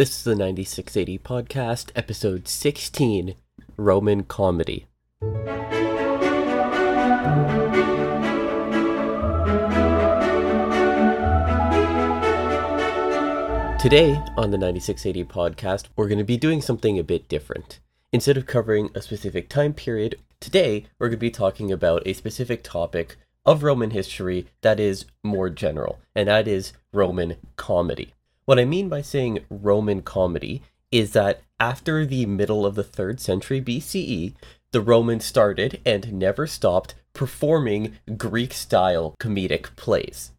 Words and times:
This 0.00 0.16
is 0.16 0.24
the 0.24 0.34
96AD 0.34 1.20
podcast, 1.20 1.90
episode 1.94 2.48
16 2.48 3.34
Roman 3.76 4.22
Comedy. 4.22 4.86
Today 13.78 14.22
on 14.38 14.50
the 14.50 14.56
96AD 14.56 15.26
podcast, 15.26 15.88
we're 15.94 16.08
going 16.08 16.16
to 16.16 16.24
be 16.24 16.38
doing 16.38 16.62
something 16.62 16.98
a 16.98 17.04
bit 17.04 17.28
different. 17.28 17.78
Instead 18.10 18.38
of 18.38 18.46
covering 18.46 18.88
a 18.94 19.02
specific 19.02 19.50
time 19.50 19.74
period, 19.74 20.14
today 20.40 20.86
we're 20.98 21.08
going 21.08 21.18
to 21.18 21.20
be 21.20 21.30
talking 21.30 21.70
about 21.70 22.06
a 22.06 22.14
specific 22.14 22.62
topic 22.62 23.18
of 23.44 23.62
Roman 23.62 23.90
history 23.90 24.46
that 24.62 24.80
is 24.80 25.04
more 25.22 25.50
general, 25.50 25.98
and 26.14 26.26
that 26.26 26.48
is 26.48 26.72
Roman 26.90 27.36
comedy. 27.56 28.14
What 28.44 28.58
I 28.58 28.64
mean 28.64 28.88
by 28.88 29.02
saying 29.02 29.40
Roman 29.48 30.02
comedy 30.02 30.62
is 30.90 31.12
that 31.12 31.42
after 31.58 32.04
the 32.04 32.26
middle 32.26 32.66
of 32.66 32.74
the 32.74 32.84
3rd 32.84 33.20
century 33.20 33.60
BCE, 33.60 34.34
the 34.72 34.80
Romans 34.80 35.24
started 35.24 35.80
and 35.84 36.12
never 36.12 36.46
stopped 36.46 36.94
performing 37.12 37.98
Greek 38.16 38.52
style 38.52 39.14
comedic 39.20 39.74
plays. 39.76 40.32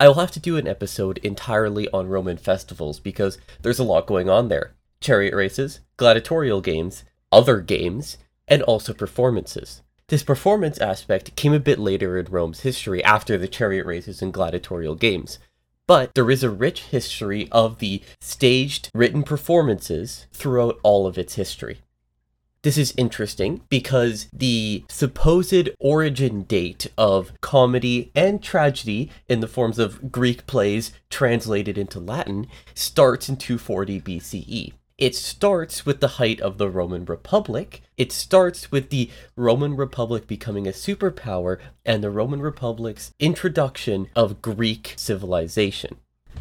I 0.00 0.06
will 0.06 0.14
have 0.14 0.30
to 0.32 0.40
do 0.40 0.56
an 0.56 0.68
episode 0.68 1.18
entirely 1.18 1.88
on 1.90 2.08
Roman 2.08 2.36
festivals 2.36 3.00
because 3.00 3.38
there's 3.62 3.80
a 3.80 3.84
lot 3.84 4.06
going 4.06 4.28
on 4.28 4.48
there 4.48 4.74
chariot 5.00 5.34
races, 5.34 5.80
gladiatorial 5.96 6.60
games, 6.60 7.04
other 7.30 7.60
games, 7.60 8.18
and 8.48 8.62
also 8.62 8.92
performances. 8.92 9.82
This 10.08 10.22
performance 10.22 10.78
aspect 10.78 11.36
came 11.36 11.52
a 11.52 11.60
bit 11.60 11.78
later 11.78 12.16
in 12.18 12.26
Rome's 12.26 12.60
history 12.60 13.04
after 13.04 13.36
the 13.36 13.46
chariot 13.46 13.86
races 13.86 14.22
and 14.22 14.32
gladiatorial 14.32 14.94
games. 14.94 15.38
But 15.88 16.14
there 16.14 16.30
is 16.30 16.44
a 16.44 16.50
rich 16.50 16.82
history 16.82 17.48
of 17.50 17.78
the 17.78 18.02
staged 18.20 18.90
written 18.94 19.22
performances 19.22 20.26
throughout 20.34 20.78
all 20.82 21.06
of 21.06 21.16
its 21.16 21.36
history. 21.36 21.78
This 22.60 22.76
is 22.76 22.92
interesting 22.98 23.62
because 23.70 24.28
the 24.30 24.84
supposed 24.90 25.70
origin 25.80 26.42
date 26.42 26.88
of 26.98 27.32
comedy 27.40 28.12
and 28.14 28.42
tragedy 28.42 29.10
in 29.28 29.40
the 29.40 29.46
forms 29.46 29.78
of 29.78 30.12
Greek 30.12 30.46
plays 30.46 30.92
translated 31.08 31.78
into 31.78 31.98
Latin 31.98 32.48
starts 32.74 33.30
in 33.30 33.36
240 33.36 34.00
BCE. 34.02 34.72
It 34.98 35.14
starts 35.14 35.86
with 35.86 36.00
the 36.00 36.18
height 36.18 36.40
of 36.40 36.58
the 36.58 36.68
Roman 36.68 37.04
Republic. 37.04 37.82
It 37.96 38.10
starts 38.10 38.72
with 38.72 38.90
the 38.90 39.10
Roman 39.36 39.76
Republic 39.76 40.26
becoming 40.26 40.66
a 40.66 40.72
superpower 40.72 41.60
and 41.86 42.02
the 42.02 42.10
Roman 42.10 42.42
Republic's 42.42 43.12
introduction 43.20 44.08
of 44.16 44.42
Greek 44.42 44.94
civilization. 44.96 45.98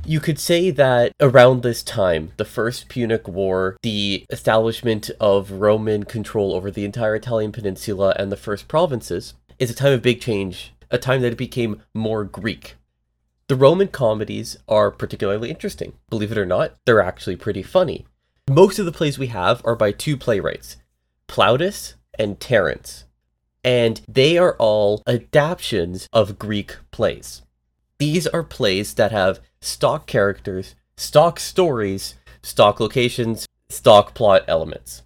You 0.07 0.19
could 0.19 0.39
say 0.39 0.71
that 0.71 1.11
around 1.19 1.61
this 1.61 1.83
time, 1.83 2.31
the 2.37 2.45
First 2.45 2.89
Punic 2.89 3.27
War, 3.27 3.77
the 3.83 4.25
establishment 4.31 5.11
of 5.19 5.51
Roman 5.51 6.03
control 6.05 6.55
over 6.55 6.71
the 6.71 6.83
entire 6.83 7.15
Italian 7.15 7.51
peninsula 7.51 8.15
and 8.17 8.31
the 8.31 8.35
first 8.35 8.67
provinces, 8.67 9.35
is 9.59 9.69
a 9.69 9.75
time 9.75 9.93
of 9.93 10.01
big 10.01 10.19
change, 10.19 10.73
a 10.89 10.97
time 10.97 11.21
that 11.21 11.33
it 11.33 11.37
became 11.37 11.83
more 11.93 12.23
Greek. 12.23 12.73
The 13.49 13.55
Roman 13.55 13.89
comedies 13.89 14.57
are 14.67 14.89
particularly 14.89 15.51
interesting. 15.51 15.93
Believe 16.09 16.31
it 16.31 16.39
or 16.39 16.45
not, 16.45 16.75
they're 16.85 17.01
actually 17.01 17.35
pretty 17.35 17.61
funny. 17.61 18.07
Most 18.49 18.79
of 18.79 18.85
the 18.85 18.93
plays 18.93 19.19
we 19.19 19.27
have 19.27 19.61
are 19.65 19.75
by 19.75 19.91
two 19.91 20.15
playwrights, 20.15 20.77
Plautus 21.27 21.95
and 22.17 22.39
Terence, 22.39 23.03
and 23.61 23.99
they 24.07 24.37
are 24.37 24.55
all 24.57 25.03
adaptations 25.05 26.07
of 26.13 26.39
Greek 26.39 26.77
plays. 26.91 27.41
These 27.97 28.25
are 28.27 28.43
plays 28.43 28.93
that 28.93 29.11
have 29.11 29.41
stock 29.59 30.07
characters, 30.07 30.75
stock 30.95 31.41
stories, 31.41 32.15
stock 32.41 32.79
locations, 32.79 33.47
stock 33.67 34.13
plot 34.13 34.43
elements. 34.47 35.03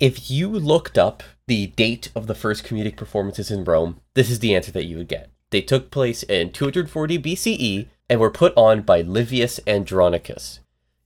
If 0.00 0.30
you 0.30 0.48
looked 0.48 0.96
up 0.96 1.22
the 1.46 1.66
date 1.66 2.10
of 2.14 2.26
the 2.26 2.34
first 2.34 2.64
comedic 2.64 2.96
performances 2.96 3.50
in 3.50 3.64
Rome, 3.64 4.00
this 4.14 4.30
is 4.30 4.38
the 4.38 4.54
answer 4.54 4.72
that 4.72 4.86
you 4.86 4.96
would 4.96 5.08
get. 5.08 5.28
They 5.50 5.60
took 5.60 5.90
place 5.90 6.22
in 6.22 6.52
240 6.52 7.18
BCE 7.18 7.88
and 8.08 8.18
were 8.18 8.30
put 8.30 8.54
on 8.56 8.80
by 8.80 9.02
Livius 9.02 9.60
Andronicus. 9.66 10.60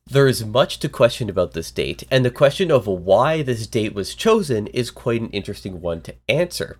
There 0.06 0.26
is 0.26 0.44
much 0.44 0.78
to 0.80 0.88
question 0.88 1.30
about 1.30 1.52
this 1.52 1.70
date, 1.70 2.04
and 2.10 2.24
the 2.24 2.30
question 2.30 2.70
of 2.70 2.86
why 2.86 3.42
this 3.42 3.66
date 3.66 3.94
was 3.94 4.14
chosen 4.14 4.66
is 4.68 4.90
quite 4.90 5.20
an 5.20 5.30
interesting 5.30 5.80
one 5.80 6.02
to 6.02 6.14
answer. 6.28 6.78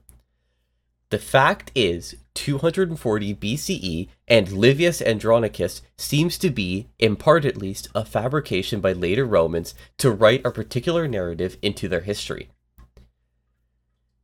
The 1.11 1.19
fact 1.19 1.71
is, 1.75 2.17
240 2.35 3.35
BCE 3.35 4.09
and 4.27 4.49
Livius 4.49 5.03
Andronicus 5.03 5.83
seems 5.99 6.39
to 6.39 6.51
be, 6.51 6.89
in 6.99 7.17
part 7.17 7.45
at 7.45 7.59
least, 7.59 7.89
a 7.95 8.05
fabrication 8.05 8.81
by 8.81 8.93
later 8.93 9.27
Romans 9.27 9.75
to 9.99 10.11
write 10.11 10.45
a 10.45 10.51
particular 10.51 11.07
narrative 11.07 11.59
into 11.63 11.89
their 11.89 12.01
history. 12.01 12.49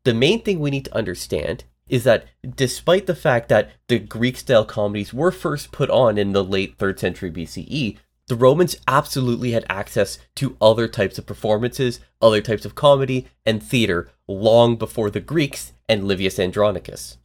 The 0.04 0.14
main 0.14 0.42
thing 0.42 0.60
we 0.60 0.70
need 0.70 0.86
to 0.86 0.96
understand 0.96 1.64
is 1.88 2.04
that 2.04 2.24
despite 2.56 3.06
the 3.06 3.14
fact 3.14 3.48
that 3.50 3.70
the 3.88 3.98
Greek 3.98 4.38
style 4.38 4.64
comedies 4.64 5.12
were 5.12 5.30
first 5.30 5.72
put 5.72 5.90
on 5.90 6.16
in 6.16 6.32
the 6.32 6.44
late 6.44 6.78
3rd 6.78 6.98
century 6.98 7.30
BCE, 7.30 7.98
the 8.28 8.36
Romans 8.36 8.76
absolutely 8.86 9.52
had 9.52 9.64
access 9.68 10.18
to 10.36 10.56
other 10.60 10.86
types 10.86 11.18
of 11.18 11.26
performances, 11.26 12.00
other 12.20 12.40
types 12.40 12.64
of 12.64 12.74
comedy, 12.74 13.26
and 13.44 13.62
theater 13.62 14.10
long 14.28 14.76
before 14.76 15.10
the 15.10 15.20
Greeks 15.20 15.72
and 15.88 16.04
Livius 16.04 16.38
Andronicus. 16.38 17.16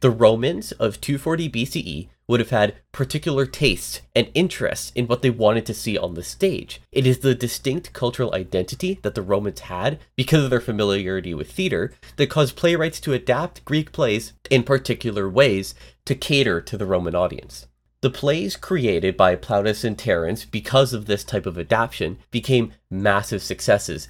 The 0.00 0.10
Romans 0.10 0.72
of 0.72 1.00
240 1.00 1.48
BCE 1.50 2.08
would 2.28 2.40
have 2.40 2.50
had 2.50 2.76
particular 2.92 3.44
tastes 3.44 4.00
and 4.14 4.30
interests 4.34 4.90
in 4.94 5.06
what 5.06 5.22
they 5.22 5.30
wanted 5.30 5.66
to 5.66 5.74
see 5.74 5.98
on 5.98 6.14
the 6.14 6.22
stage. 6.22 6.80
It 6.90 7.06
is 7.06 7.18
the 7.18 7.34
distinct 7.34 7.92
cultural 7.92 8.34
identity 8.34 8.98
that 9.02 9.14
the 9.14 9.22
Romans 9.22 9.60
had 9.60 9.98
because 10.16 10.44
of 10.44 10.50
their 10.50 10.60
familiarity 10.60 11.34
with 11.34 11.52
theater 11.52 11.92
that 12.16 12.30
caused 12.30 12.56
playwrights 12.56 13.00
to 13.00 13.12
adapt 13.12 13.64
Greek 13.64 13.92
plays 13.92 14.32
in 14.50 14.62
particular 14.62 15.28
ways 15.28 15.74
to 16.04 16.14
cater 16.14 16.60
to 16.60 16.76
the 16.76 16.86
Roman 16.86 17.14
audience. 17.14 17.66
The 18.02 18.10
plays 18.10 18.56
created 18.56 19.16
by 19.16 19.36
Plautus 19.36 19.84
and 19.84 19.96
Terence 19.96 20.44
because 20.44 20.92
of 20.92 21.06
this 21.06 21.22
type 21.22 21.46
of 21.46 21.56
adaptation 21.56 22.18
became 22.32 22.72
massive 22.90 23.44
successes. 23.44 24.08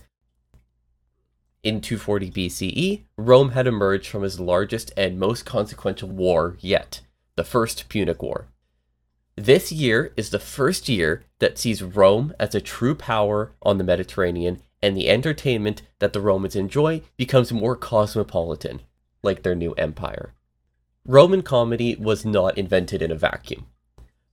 In 1.63 1.83
240 1.83 2.31
BCE, 2.31 3.03
Rome 3.19 3.51
had 3.51 3.67
emerged 3.67 4.09
from 4.09 4.25
its 4.25 4.41
largest 4.41 4.93
and 4.97 5.21
most 5.21 5.45
consequential 5.45 6.09
war 6.09 6.57
yet, 6.61 7.03
the 7.37 7.45
First 7.45 7.91
Punic 7.91 8.23
War. 8.23 8.47
This 9.37 9.71
year 9.71 10.15
is 10.17 10.31
the 10.31 10.39
first 10.39 10.89
year 10.89 11.25
that 11.39 11.59
sees 11.59 11.83
Rome 11.83 12.33
as 12.41 12.55
a 12.55 12.63
true 12.63 12.95
power 12.95 13.53
on 13.61 13.77
the 13.77 13.85
Mediterranean, 13.85 14.63
and 14.81 14.97
the 14.97 15.11
entertainment 15.11 15.83
that 15.99 16.15
the 16.15 16.21
Romans 16.23 16.57
enjoy 16.57 17.03
becomes 17.19 17.53
more 17.53 17.77
cosmopolitan, 17.77 18.81
like 19.23 19.43
their 19.43 19.55
new 19.55 19.73
empire. 19.75 20.33
Roman 21.05 21.43
comedy 21.43 21.95
was 21.95 22.25
not 22.25 22.57
invented 22.57 23.03
in 23.03 23.11
a 23.11 23.17
vacuum. 23.17 23.67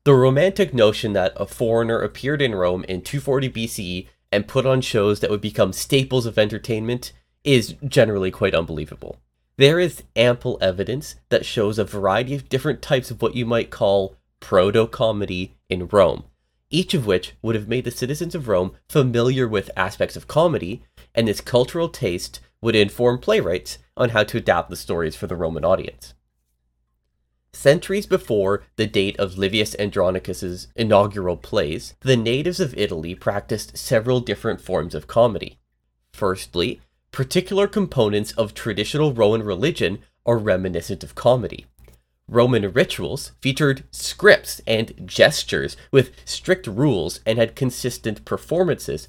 The 0.05 0.13
romantic 0.13 0.73
notion 0.73 1.11
that 1.13 1.33
a 1.35 1.45
foreigner 1.45 1.99
appeared 1.99 2.41
in 2.41 2.55
Rome 2.55 2.85
in 2.85 3.01
240 3.01 3.49
BCE 3.49 4.07
and 4.31 4.47
put 4.47 4.65
on 4.65 4.79
shows 4.79 5.19
that 5.19 5.29
would 5.29 5.41
become 5.41 5.73
staples 5.73 6.25
of 6.25 6.39
entertainment 6.39 7.11
is 7.43 7.75
generally 7.85 8.31
quite 8.31 8.55
unbelievable. 8.55 9.19
There 9.57 9.77
is 9.77 10.03
ample 10.15 10.57
evidence 10.61 11.15
that 11.27 11.45
shows 11.45 11.77
a 11.77 11.83
variety 11.83 12.33
of 12.33 12.47
different 12.47 12.81
types 12.81 13.11
of 13.11 13.21
what 13.21 13.35
you 13.35 13.45
might 13.45 13.71
call 13.71 14.15
proto 14.39 14.87
comedy 14.87 15.57
in 15.67 15.89
Rome, 15.89 16.23
each 16.69 16.93
of 16.93 17.05
which 17.05 17.33
would 17.41 17.55
have 17.55 17.67
made 17.67 17.83
the 17.83 17.91
citizens 17.91 18.33
of 18.33 18.47
Rome 18.47 18.71
familiar 18.87 19.49
with 19.49 19.69
aspects 19.75 20.15
of 20.15 20.27
comedy, 20.27 20.81
and 21.13 21.27
this 21.27 21.41
cultural 21.41 21.89
taste 21.89 22.39
would 22.61 22.75
inform 22.75 23.19
playwrights 23.19 23.79
on 23.97 24.09
how 24.09 24.23
to 24.23 24.37
adapt 24.37 24.69
the 24.69 24.77
stories 24.77 25.17
for 25.17 25.27
the 25.27 25.35
Roman 25.35 25.65
audience. 25.65 26.13
Centuries 27.53 28.05
before 28.05 28.63
the 28.75 28.85
date 28.85 29.19
of 29.19 29.37
Livius 29.37 29.75
Andronicus's 29.79 30.67
inaugural 30.75 31.35
plays, 31.35 31.95
the 32.01 32.15
natives 32.15 32.59
of 32.59 32.77
Italy 32.77 33.15
practiced 33.15 33.77
several 33.77 34.21
different 34.21 34.61
forms 34.61 34.93
of 34.93 35.07
comedy. 35.07 35.57
Firstly, 36.13 36.79
particular 37.11 37.67
components 37.67 38.31
of 38.33 38.53
traditional 38.53 39.13
Roman 39.13 39.43
religion 39.43 39.99
are 40.25 40.37
reminiscent 40.37 41.03
of 41.03 41.15
comedy. 41.15 41.65
Roman 42.27 42.71
rituals 42.71 43.31
featured 43.41 43.83
scripts 43.91 44.61
and 44.67 44.93
gestures 45.05 45.75
with 45.91 46.11
strict 46.25 46.67
rules 46.67 47.19
and 47.25 47.39
had 47.39 47.55
consistent 47.55 48.23
performances, 48.25 49.07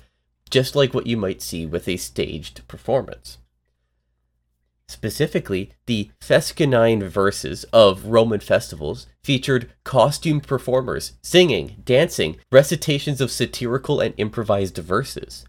just 0.49 0.75
like 0.75 0.95
what 0.95 1.07
you 1.07 1.19
might 1.19 1.43
see 1.43 1.67
with 1.67 1.87
a 1.87 1.99
staged 1.99 2.67
performance. 2.67 3.37
Specifically, 4.91 5.71
the 5.87 6.11
Fescennine 6.21 7.05
verses 7.09 7.63
of 7.73 8.07
Roman 8.07 8.41
festivals 8.41 9.07
featured 9.23 9.71
costumed 9.85 10.49
performers, 10.49 11.13
singing, 11.23 11.77
dancing, 11.85 12.39
recitations 12.51 13.21
of 13.21 13.31
satirical 13.31 14.01
and 14.01 14.15
improvised 14.17 14.77
verses. 14.79 15.45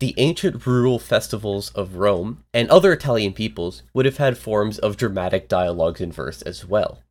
The 0.00 0.14
ancient 0.16 0.66
rural 0.66 0.98
festivals 0.98 1.70
of 1.76 1.94
Rome 1.94 2.42
and 2.52 2.68
other 2.70 2.92
Italian 2.92 3.34
peoples 3.34 3.84
would 3.94 4.04
have 4.04 4.16
had 4.16 4.36
forms 4.36 4.80
of 4.80 4.96
dramatic 4.96 5.48
dialogues 5.48 6.00
in 6.00 6.10
verse 6.10 6.42
as 6.42 6.66
well. 6.66 7.04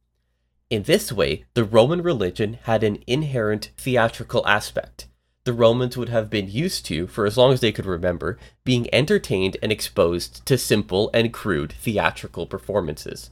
In 0.69 0.83
this 0.83 1.09
way, 1.09 1.45
the 1.53 1.63
Roman 1.63 2.01
religion 2.01 2.59
had 2.63 2.83
an 2.83 3.01
inherent 3.07 3.71
theatrical 3.77 4.45
aspect. 4.45 5.07
The 5.45 5.53
Romans 5.53 5.97
would 5.97 6.09
have 6.09 6.29
been 6.29 6.49
used 6.49 6.85
to, 6.85 7.05
for 7.07 7.25
as 7.25 7.37
long 7.37 7.51
as 7.51 7.59
they 7.59 7.73
could 7.73 7.85
remember, 7.85 8.37
being 8.63 8.87
entertained 8.93 9.57
and 9.61 9.71
exposed 9.71 10.45
to 10.45 10.57
simple 10.57 11.09
and 11.13 11.33
crude 11.33 11.73
theatrical 11.73 12.45
performances. 12.45 13.29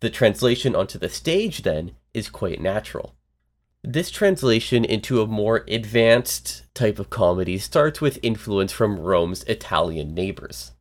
The 0.00 0.10
translation 0.10 0.76
onto 0.76 0.98
the 0.98 1.08
stage, 1.08 1.62
then, 1.62 1.92
is 2.12 2.28
quite 2.28 2.60
natural. 2.60 3.14
This 3.82 4.10
translation 4.10 4.84
into 4.84 5.22
a 5.22 5.26
more 5.26 5.64
advanced 5.68 6.64
type 6.74 6.98
of 6.98 7.10
comedy 7.10 7.58
starts 7.58 8.00
with 8.00 8.18
influence 8.22 8.72
from 8.72 8.98
Rome's 8.98 9.42
Italian 9.44 10.14
neighbors. 10.14 10.72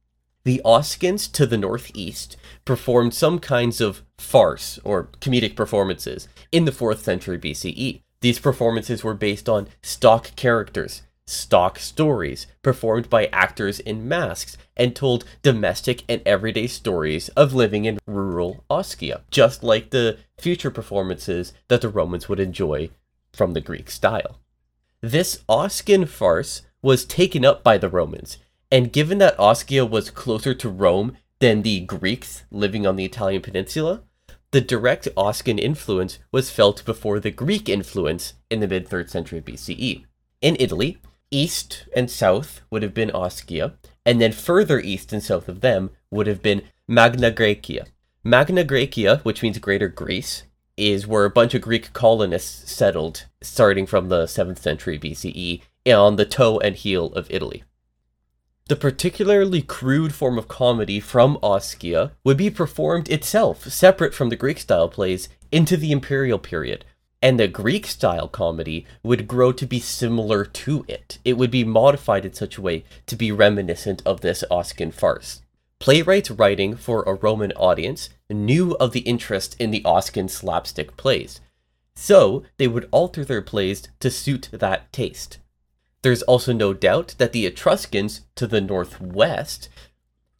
The 0.43 0.61
Oscans 0.65 1.31
to 1.33 1.45
the 1.45 1.57
northeast 1.57 2.37
performed 2.65 3.13
some 3.13 3.39
kinds 3.39 3.79
of 3.79 4.01
farce 4.17 4.79
or 4.83 5.09
comedic 5.21 5.55
performances 5.55 6.27
in 6.51 6.65
the 6.65 6.71
4th 6.71 6.99
century 6.99 7.37
BCE. 7.37 8.01
These 8.21 8.39
performances 8.39 9.03
were 9.03 9.13
based 9.13 9.47
on 9.47 9.67
stock 9.81 10.35
characters, 10.35 11.03
stock 11.27 11.77
stories 11.77 12.47
performed 12.63 13.09
by 13.09 13.27
actors 13.27 13.79
in 13.79 14.07
masks 14.07 14.57
and 14.75 14.95
told 14.95 15.25
domestic 15.43 16.03
and 16.09 16.21
everyday 16.25 16.67
stories 16.67 17.29
of 17.29 17.53
living 17.53 17.85
in 17.85 17.99
rural 18.07 18.63
Oskia, 18.69 19.21
just 19.29 19.61
like 19.61 19.89
the 19.89 20.17
future 20.39 20.71
performances 20.71 21.53
that 21.67 21.81
the 21.81 21.89
Romans 21.89 22.27
would 22.27 22.39
enjoy 22.39 22.89
from 23.33 23.53
the 23.53 23.61
Greek 23.61 23.91
style. 23.91 24.39
This 25.01 25.43
Oscan 25.47 26.07
farce 26.07 26.63
was 26.81 27.05
taken 27.05 27.45
up 27.45 27.63
by 27.63 27.77
the 27.77 27.89
Romans, 27.89 28.37
and 28.71 28.91
given 28.91 29.19
that 29.19 29.37
Oskia 29.37 29.87
was 29.87 30.09
closer 30.09 30.53
to 30.55 30.69
Rome 30.69 31.17
than 31.39 31.61
the 31.61 31.81
Greeks 31.81 32.45
living 32.49 32.87
on 32.87 32.95
the 32.95 33.05
Italian 33.05 33.41
peninsula, 33.41 34.01
the 34.51 34.61
direct 34.61 35.07
Oscan 35.17 35.59
influence 35.59 36.19
was 36.31 36.49
felt 36.49 36.85
before 36.85 37.19
the 37.19 37.31
Greek 37.31 37.67
influence 37.67 38.33
in 38.49 38.59
the 38.59 38.67
mid 38.67 38.88
3rd 38.88 39.09
century 39.09 39.41
BCE. 39.41 40.05
In 40.41 40.55
Italy, 40.59 40.97
east 41.31 41.85
and 41.95 42.09
south 42.09 42.61
would 42.69 42.83
have 42.83 42.94
been 42.94 43.09
Oskia, 43.09 43.73
and 44.05 44.21
then 44.21 44.31
further 44.31 44.79
east 44.79 45.11
and 45.11 45.21
south 45.21 45.49
of 45.49 45.61
them 45.61 45.89
would 46.11 46.27
have 46.27 46.41
been 46.41 46.63
Magna 46.88 47.31
Graecia. 47.31 47.88
Magna 48.23 48.63
Graecia, 48.63 49.19
which 49.23 49.41
means 49.41 49.57
Greater 49.59 49.89
Greece, 49.89 50.44
is 50.77 51.07
where 51.07 51.25
a 51.25 51.29
bunch 51.29 51.53
of 51.53 51.61
Greek 51.61 51.91
colonists 51.91 52.71
settled 52.71 53.25
starting 53.41 53.85
from 53.85 54.09
the 54.09 54.25
7th 54.25 54.59
century 54.59 54.97
BCE 54.97 55.61
on 55.88 56.15
the 56.15 56.25
toe 56.25 56.59
and 56.59 56.75
heel 56.75 57.07
of 57.13 57.29
Italy. 57.29 57.63
The 58.67 58.75
particularly 58.75 59.61
crude 59.61 60.13
form 60.13 60.37
of 60.37 60.49
comedy 60.49 60.99
from 60.99 61.37
Oskia 61.41 62.11
would 62.25 62.35
be 62.35 62.49
performed 62.49 63.09
itself, 63.09 63.63
separate 63.71 64.13
from 64.13 64.27
the 64.27 64.35
Greek 64.35 64.59
style 64.59 64.89
plays, 64.89 65.29
into 65.53 65.77
the 65.77 65.93
imperial 65.93 66.37
period, 66.37 66.83
and 67.21 67.39
the 67.39 67.47
Greek 67.47 67.87
style 67.87 68.27
comedy 68.27 68.85
would 69.03 69.25
grow 69.25 69.53
to 69.53 69.65
be 69.65 69.79
similar 69.79 70.43
to 70.43 70.83
it. 70.89 71.17
It 71.23 71.37
would 71.37 71.49
be 71.49 71.63
modified 71.63 72.25
in 72.25 72.33
such 72.33 72.57
a 72.57 72.61
way 72.61 72.83
to 73.05 73.15
be 73.15 73.31
reminiscent 73.31 74.01
of 74.05 74.19
this 74.19 74.43
Oscan 74.51 74.93
farce. 74.93 75.41
Playwrights 75.79 76.31
writing 76.31 76.75
for 76.75 77.03
a 77.03 77.13
Roman 77.13 77.53
audience 77.53 78.09
knew 78.29 78.75
of 78.81 78.91
the 78.91 79.01
interest 79.01 79.55
in 79.59 79.71
the 79.71 79.81
Oscan 79.85 80.29
slapstick 80.29 80.97
plays, 80.97 81.39
so 81.95 82.43
they 82.57 82.67
would 82.67 82.89
alter 82.91 83.23
their 83.23 83.41
plays 83.41 83.83
to 84.01 84.11
suit 84.11 84.49
that 84.51 84.91
taste. 84.91 85.37
There's 86.07 86.24
also 86.24 86.54
no 86.54 86.74
doubt 86.74 87.15
that 87.18 87.33
the 87.33 87.45
Etruscans 87.45 88.21
to 88.36 88.48
the 88.48 88.62
northwest 88.62 89.68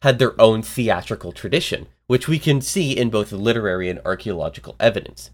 had 0.00 0.18
their 0.18 0.32
own 0.40 0.62
theatrical 0.62 1.30
tradition, 1.30 1.88
which 2.06 2.26
we 2.26 2.38
can 2.38 2.62
see 2.62 2.96
in 2.96 3.10
both 3.10 3.32
literary 3.32 3.90
and 3.90 4.00
archaeological 4.02 4.76
evidence. 4.80 5.30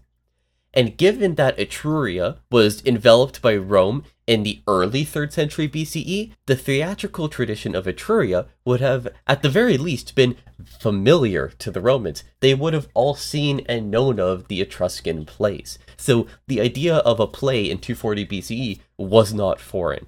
And 0.73 0.97
given 0.97 1.35
that 1.35 1.57
Etruria 1.57 2.39
was 2.51 2.85
enveloped 2.85 3.41
by 3.41 3.55
Rome 3.55 4.03
in 4.27 4.43
the 4.43 4.61
early 4.67 5.05
3rd 5.05 5.31
century 5.31 5.69
BCE, 5.69 6.33
the 6.47 6.57
theatrical 6.57 7.29
tradition 7.29 7.73
of 7.73 7.85
Etruria 7.85 8.47
would 8.65 8.81
have, 8.81 9.07
at 9.25 9.41
the 9.41 9.47
very 9.47 9.77
least, 9.77 10.15
been 10.15 10.35
familiar 10.81 11.47
to 11.59 11.71
the 11.71 11.79
Romans. 11.79 12.25
They 12.41 12.53
would 12.53 12.73
have 12.73 12.89
all 12.93 13.15
seen 13.15 13.61
and 13.69 13.89
known 13.89 14.19
of 14.19 14.49
the 14.49 14.59
Etruscan 14.59 15.25
plays. 15.25 15.79
So 15.95 16.27
the 16.47 16.59
idea 16.59 16.97
of 16.97 17.21
a 17.21 17.25
play 17.25 17.71
in 17.71 17.77
240 17.77 18.25
BCE 18.25 18.79
was 18.97 19.33
not 19.33 19.61
foreign. 19.61 20.07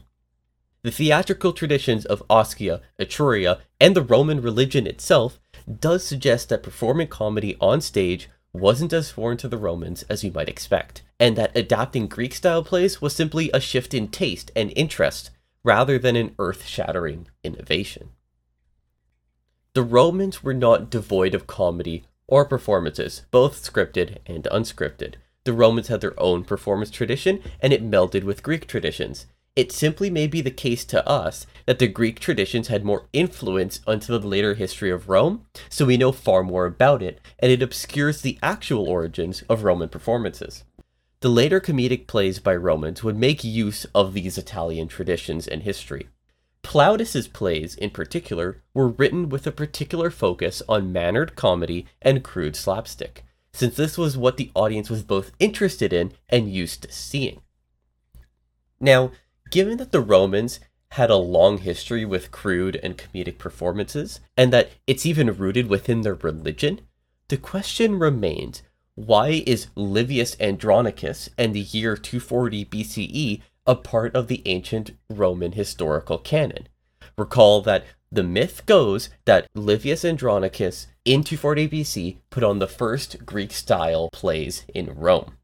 The 0.83 0.91
theatrical 0.91 1.53
traditions 1.53 2.05
of 2.05 2.23
Oskia, 2.29 2.81
Etruria, 2.99 3.59
and 3.79 3.95
the 3.95 4.01
Roman 4.01 4.41
religion 4.41 4.87
itself 4.87 5.39
does 5.67 6.03
suggest 6.03 6.49
that 6.49 6.63
performing 6.63 7.07
comedy 7.07 7.57
on 7.59 7.81
stage 7.81 8.29
wasn't 8.53 8.93
as 8.93 9.11
foreign 9.11 9.37
to 9.37 9.47
the 9.47 9.57
Romans 9.57 10.03
as 10.03 10.23
you 10.23 10.31
might 10.31 10.49
expect, 10.49 11.01
and 11.19 11.35
that 11.35 11.55
adapting 11.55 12.07
Greek 12.07 12.33
style 12.33 12.63
plays 12.63 13.01
was 13.01 13.15
simply 13.15 13.49
a 13.53 13.59
shift 13.59 13.93
in 13.93 14.07
taste 14.07 14.51
and 14.55 14.71
interest 14.75 15.31
rather 15.63 15.99
than 15.99 16.15
an 16.15 16.33
earth 16.39 16.65
shattering 16.65 17.27
innovation. 17.43 18.09
The 19.73 19.83
Romans 19.83 20.43
were 20.43 20.53
not 20.53 20.89
devoid 20.89 21.35
of 21.35 21.45
comedy 21.45 22.05
or 22.27 22.45
performances, 22.45 23.23
both 23.31 23.61
scripted 23.61 24.17
and 24.25 24.45
unscripted. 24.45 25.15
The 25.43 25.53
Romans 25.53 25.87
had 25.87 26.01
their 26.01 26.19
own 26.19 26.43
performance 26.43 26.91
tradition, 26.91 27.41
and 27.61 27.71
it 27.71 27.83
melded 27.83 28.23
with 28.23 28.43
Greek 28.43 28.67
traditions. 28.67 29.27
It 29.57 29.71
simply 29.71 30.11
may 30.11 30.27
be 30.27 30.41
the 30.41 30.51
case 30.51 30.85
to 30.85 31.03
us 31.09 31.47
that 31.65 31.79
the 31.79 31.87
Greek 31.87 32.19
traditions 32.19 32.67
had 32.67 32.85
more 32.85 33.07
influence 33.11 33.81
onto 33.87 34.15
the 34.15 34.27
later 34.27 34.53
history 34.53 34.91
of 34.91 35.09
Rome, 35.09 35.47
so 35.67 35.83
we 35.83 35.97
know 35.97 36.11
far 36.11 36.43
more 36.43 36.67
about 36.67 37.01
it, 37.01 37.19
and 37.39 37.51
it 37.51 37.63
obscures 37.63 38.21
the 38.21 38.37
actual 38.43 38.87
origins 38.87 39.41
of 39.49 39.63
Roman 39.63 39.89
performances. 39.89 40.63
The 41.21 41.29
later 41.29 41.59
comedic 41.59 42.05
plays 42.05 42.37
by 42.37 42.55
Romans 42.55 43.03
would 43.03 43.17
make 43.17 43.43
use 43.43 43.87
of 43.95 44.13
these 44.13 44.37
Italian 44.37 44.87
traditions 44.89 45.47
and 45.47 45.63
history. 45.63 46.07
Plautus's 46.61 47.27
plays, 47.27 47.73
in 47.73 47.89
particular, 47.89 48.61
were 48.75 48.89
written 48.89 49.27
with 49.27 49.47
a 49.47 49.51
particular 49.51 50.11
focus 50.11 50.61
on 50.69 50.93
mannered 50.93 51.35
comedy 51.35 51.87
and 51.99 52.23
crude 52.23 52.55
slapstick, 52.55 53.25
since 53.53 53.75
this 53.75 53.97
was 53.97 54.15
what 54.15 54.37
the 54.37 54.51
audience 54.53 54.91
was 54.91 55.01
both 55.01 55.31
interested 55.39 55.93
in 55.93 56.11
and 56.29 56.53
used 56.53 56.83
to 56.83 56.91
seeing. 56.91 57.41
Now, 58.79 59.11
Given 59.49 59.77
that 59.77 59.91
the 59.91 60.01
Romans 60.01 60.59
had 60.91 61.09
a 61.09 61.15
long 61.15 61.59
history 61.59 62.05
with 62.05 62.31
crude 62.31 62.77
and 62.77 62.97
comedic 62.97 63.37
performances, 63.37 64.19
and 64.35 64.51
that 64.53 64.71
it's 64.87 65.05
even 65.05 65.35
rooted 65.35 65.67
within 65.67 66.01
their 66.01 66.15
religion, 66.15 66.81
the 67.27 67.37
question 67.37 67.99
remains 67.99 68.63
why 68.95 69.43
is 69.45 69.67
Livius 69.75 70.35
Andronicus 70.39 71.29
and 71.37 71.53
the 71.53 71.61
year 71.61 71.95
240 71.95 72.65
BCE 72.65 73.41
a 73.67 73.75
part 73.75 74.15
of 74.15 74.27
the 74.27 74.41
ancient 74.45 74.91
Roman 75.07 75.51
historical 75.51 76.17
canon? 76.17 76.67
Recall 77.15 77.61
that 77.61 77.85
the 78.11 78.23
myth 78.23 78.65
goes 78.65 79.09
that 79.25 79.47
Livius 79.53 80.03
Andronicus 80.03 80.87
in 81.05 81.23
240 81.23 81.67
BC 81.67 82.17
put 82.31 82.43
on 82.43 82.57
the 82.57 82.67
first 82.67 83.23
Greek 83.25 83.51
style 83.51 84.09
plays 84.11 84.65
in 84.73 84.95
Rome. 84.95 85.37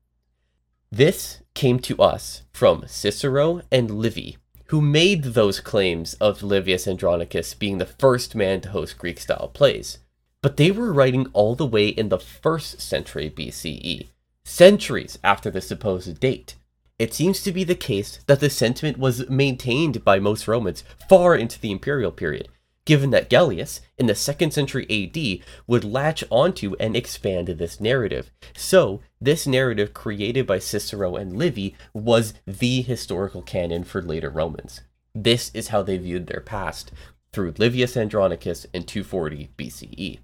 This 0.91 1.42
came 1.53 1.79
to 1.79 1.97
us 1.97 2.41
from 2.51 2.83
Cicero 2.87 3.61
and 3.71 3.91
Livy, 3.91 4.37
who 4.67 4.81
made 4.81 5.23
those 5.23 5.59
claims 5.59 6.15
of 6.15 6.41
Livius 6.41 6.87
Andronicus 6.87 7.53
being 7.53 7.77
the 7.77 7.85
first 7.85 8.35
man 8.35 8.61
to 8.61 8.69
host 8.69 8.97
Greek 8.97 9.19
style 9.19 9.49
plays. 9.53 9.99
But 10.41 10.57
they 10.57 10.71
were 10.71 10.91
writing 10.91 11.27
all 11.33 11.55
the 11.55 11.65
way 11.65 11.87
in 11.87 12.09
the 12.09 12.19
first 12.19 12.81
century 12.81 13.29
BCE, 13.29 14.07
centuries 14.43 15.19
after 15.23 15.49
the 15.49 15.61
supposed 15.61 16.19
date. 16.19 16.55
It 16.99 17.13
seems 17.13 17.43
to 17.43 17.51
be 17.51 17.63
the 17.63 17.75
case 17.75 18.19
that 18.27 18.39
the 18.39 18.49
sentiment 18.49 18.97
was 18.97 19.29
maintained 19.29 20.03
by 20.03 20.19
most 20.19 20.47
Romans 20.47 20.83
far 21.09 21.35
into 21.35 21.59
the 21.59 21.71
imperial 21.71 22.11
period, 22.11 22.49
given 22.85 23.11
that 23.11 23.29
Gellius, 23.29 23.79
in 23.97 24.07
the 24.07 24.13
2nd 24.13 24.51
century 24.51 24.85
AD, 24.89 25.45
would 25.67 25.83
latch 25.83 26.23
onto 26.29 26.75
and 26.79 26.95
expand 26.95 27.47
this 27.47 27.79
narrative. 27.79 28.31
So, 28.55 29.01
this 29.21 29.47
narrative 29.47 29.93
created 29.93 30.45
by 30.45 30.59
Cicero 30.59 31.15
and 31.15 31.37
Livy 31.37 31.75
was 31.93 32.33
the 32.45 32.81
historical 32.81 33.41
canon 33.41 33.83
for 33.83 34.01
later 34.01 34.29
Romans. 34.29 34.81
This 35.15 35.51
is 35.53 35.69
how 35.69 35.81
they 35.81 35.97
viewed 35.97 36.27
their 36.27 36.41
past, 36.41 36.91
through 37.31 37.53
Livius 37.57 37.97
Andronicus 37.97 38.65
in 38.73 38.83
240 38.83 39.49
BCE. 39.57 40.19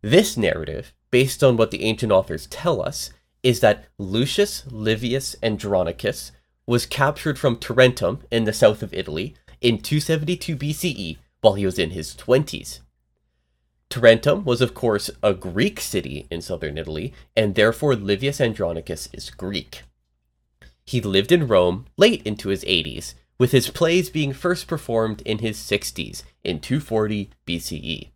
This 0.00 0.36
narrative, 0.36 0.92
based 1.10 1.44
on 1.44 1.56
what 1.56 1.70
the 1.70 1.84
ancient 1.84 2.12
authors 2.12 2.46
tell 2.46 2.82
us, 2.82 3.10
is 3.42 3.60
that 3.60 3.84
Lucius 3.98 4.64
Livius 4.70 5.36
Andronicus 5.42 6.32
was 6.66 6.86
captured 6.86 7.38
from 7.38 7.56
Tarentum 7.56 8.20
in 8.30 8.44
the 8.44 8.52
south 8.52 8.82
of 8.82 8.94
Italy 8.94 9.34
in 9.60 9.78
272 9.78 10.56
BCE 10.56 11.18
while 11.42 11.54
he 11.54 11.66
was 11.66 11.78
in 11.78 11.90
his 11.90 12.14
20s. 12.14 12.80
Tarentum 13.90 14.44
was, 14.44 14.62
of 14.62 14.72
course, 14.72 15.10
a 15.22 15.34
Greek 15.34 15.78
city 15.78 16.26
in 16.30 16.40
southern 16.40 16.78
Italy, 16.78 17.12
and 17.36 17.54
therefore 17.54 17.94
Livius 17.94 18.40
Andronicus 18.40 19.10
is 19.12 19.28
Greek. 19.28 19.82
He 20.86 21.02
lived 21.02 21.30
in 21.30 21.46
Rome 21.46 21.84
late 21.98 22.22
into 22.24 22.48
his 22.48 22.64
80s, 22.64 23.12
with 23.38 23.52
his 23.52 23.68
plays 23.68 24.08
being 24.08 24.32
first 24.32 24.66
performed 24.66 25.20
in 25.22 25.38
his 25.38 25.58
60s 25.58 26.22
in 26.42 26.60
240 26.60 27.30
BCE. 27.46 28.08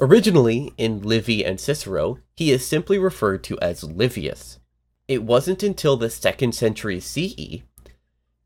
Originally, 0.00 0.72
in 0.76 1.00
Livy 1.00 1.44
and 1.44 1.60
Cicero, 1.60 2.18
he 2.34 2.50
is 2.50 2.66
simply 2.66 2.98
referred 2.98 3.44
to 3.44 3.58
as 3.60 3.84
Livius. 3.84 4.58
It 5.06 5.22
wasn't 5.22 5.62
until 5.62 5.96
the 5.96 6.08
2nd 6.08 6.52
century 6.52 6.98
CE 6.98 7.62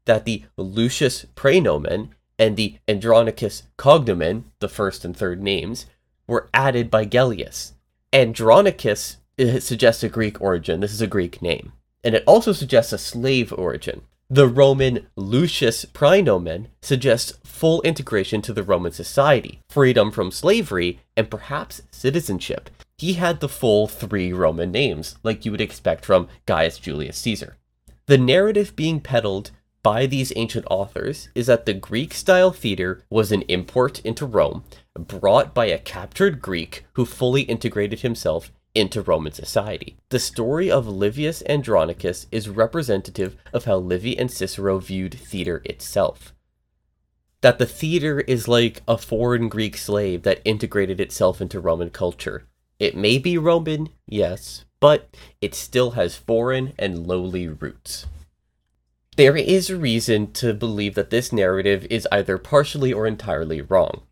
that 0.04 0.24
the 0.24 0.44
Lucius 0.56 1.26
praenomen 1.34 2.10
and 2.38 2.56
the 2.56 2.76
Andronicus 2.86 3.64
cognomen, 3.76 4.44
the 4.60 4.68
first 4.68 5.04
and 5.04 5.16
third 5.16 5.42
names, 5.42 5.86
were 6.26 6.48
added 6.54 6.90
by 6.90 7.04
Gellius. 7.04 7.72
Andronicus 8.12 9.16
suggests 9.60 10.02
a 10.02 10.08
Greek 10.08 10.40
origin. 10.40 10.80
This 10.80 10.92
is 10.92 11.00
a 11.00 11.06
Greek 11.06 11.42
name. 11.42 11.72
And 12.04 12.14
it 12.14 12.24
also 12.26 12.52
suggests 12.52 12.92
a 12.92 12.98
slave 12.98 13.52
origin. 13.52 14.02
The 14.30 14.46
Roman 14.46 15.06
Lucius 15.16 15.86
praenomen 15.86 16.66
suggests 16.82 17.38
full 17.44 17.80
integration 17.82 18.42
to 18.42 18.52
the 18.52 18.62
Roman 18.62 18.92
society, 18.92 19.60
freedom 19.70 20.10
from 20.10 20.30
slavery, 20.30 21.00
and 21.16 21.30
perhaps 21.30 21.80
citizenship. 21.90 22.68
He 22.98 23.14
had 23.14 23.40
the 23.40 23.48
full 23.48 23.86
three 23.86 24.32
Roman 24.32 24.70
names, 24.70 25.16
like 25.22 25.44
you 25.44 25.50
would 25.50 25.60
expect 25.62 26.04
from 26.04 26.28
Gaius 26.44 26.78
Julius 26.78 27.16
Caesar. 27.18 27.56
The 28.06 28.18
narrative 28.18 28.76
being 28.76 29.00
peddled 29.00 29.50
by 29.82 30.06
these 30.06 30.32
ancient 30.36 30.66
authors 30.70 31.28
is 31.34 31.46
that 31.46 31.66
the 31.66 31.74
Greek 31.74 32.12
style 32.12 32.50
theater 32.50 33.02
was 33.10 33.32
an 33.32 33.42
import 33.42 34.00
into 34.00 34.26
Rome, 34.26 34.64
brought 34.94 35.54
by 35.54 35.66
a 35.66 35.78
captured 35.78 36.42
Greek 36.42 36.84
who 36.94 37.04
fully 37.04 37.42
integrated 37.42 38.00
himself 38.00 38.50
into 38.74 39.02
Roman 39.02 39.32
society. 39.32 39.96
The 40.10 40.18
story 40.18 40.70
of 40.70 40.86
Livius 40.86 41.42
Andronicus 41.48 42.26
is 42.30 42.48
representative 42.48 43.36
of 43.52 43.64
how 43.64 43.76
Livy 43.76 44.16
and 44.18 44.30
Cicero 44.30 44.78
viewed 44.78 45.14
theater 45.14 45.62
itself. 45.64 46.34
That 47.40 47.58
the 47.58 47.66
theater 47.66 48.20
is 48.20 48.48
like 48.48 48.82
a 48.86 48.98
foreign 48.98 49.48
Greek 49.48 49.76
slave 49.76 50.22
that 50.22 50.42
integrated 50.44 51.00
itself 51.00 51.40
into 51.40 51.60
Roman 51.60 51.90
culture. 51.90 52.44
It 52.78 52.96
may 52.96 53.18
be 53.18 53.38
Roman, 53.38 53.88
yes, 54.06 54.64
but 54.80 55.16
it 55.40 55.54
still 55.54 55.92
has 55.92 56.16
foreign 56.16 56.72
and 56.78 57.06
lowly 57.06 57.48
roots. 57.48 58.06
There 59.18 59.36
is 59.36 59.68
a 59.68 59.76
reason 59.76 60.30
to 60.34 60.54
believe 60.54 60.94
that 60.94 61.10
this 61.10 61.32
narrative 61.32 61.84
is 61.90 62.06
either 62.12 62.38
partially 62.38 62.92
or 62.92 63.04
entirely 63.04 63.60
wrong. 63.60 64.02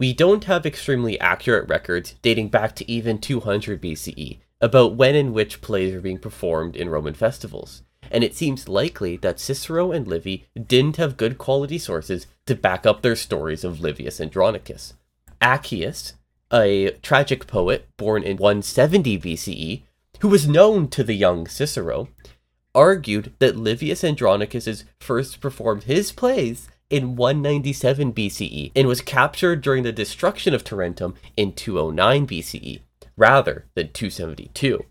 We 0.00 0.12
don't 0.12 0.42
have 0.46 0.66
extremely 0.66 1.16
accurate 1.20 1.68
records 1.68 2.16
dating 2.22 2.48
back 2.48 2.74
to 2.74 2.90
even 2.90 3.18
200 3.18 3.80
BCE 3.80 4.40
about 4.60 4.96
when 4.96 5.14
and 5.14 5.32
which 5.32 5.60
plays 5.60 5.94
are 5.94 6.00
being 6.00 6.18
performed 6.18 6.74
in 6.74 6.88
Roman 6.88 7.14
festivals, 7.14 7.84
and 8.10 8.24
it 8.24 8.34
seems 8.34 8.68
likely 8.68 9.16
that 9.18 9.38
Cicero 9.38 9.92
and 9.92 10.08
Livy 10.08 10.48
didn't 10.60 10.96
have 10.96 11.16
good 11.16 11.38
quality 11.38 11.78
sources 11.78 12.26
to 12.46 12.56
back 12.56 12.84
up 12.84 13.02
their 13.02 13.14
stories 13.14 13.62
of 13.62 13.78
Livius 13.78 14.20
Andronicus. 14.20 14.94
Accius, 15.40 16.14
a 16.52 16.90
tragic 17.00 17.46
poet 17.46 17.86
born 17.96 18.24
in 18.24 18.38
170 18.38 19.20
BCE, 19.20 19.82
who 20.18 20.26
was 20.26 20.48
known 20.48 20.88
to 20.88 21.04
the 21.04 21.14
young 21.14 21.46
Cicero, 21.46 22.08
argued 22.76 23.32
that 23.38 23.56
Livius 23.56 24.04
Andronicus 24.04 24.84
first 25.00 25.40
performed 25.40 25.84
his 25.84 26.12
plays 26.12 26.68
in 26.90 27.16
197 27.16 28.12
BCE 28.12 28.70
and 28.76 28.86
was 28.86 29.00
captured 29.00 29.62
during 29.62 29.82
the 29.82 29.90
destruction 29.90 30.54
of 30.54 30.62
Tarentum 30.62 31.14
in 31.36 31.52
209 31.52 32.26
BCE, 32.26 32.80
rather 33.16 33.64
than 33.74 33.92
272. 33.92 34.84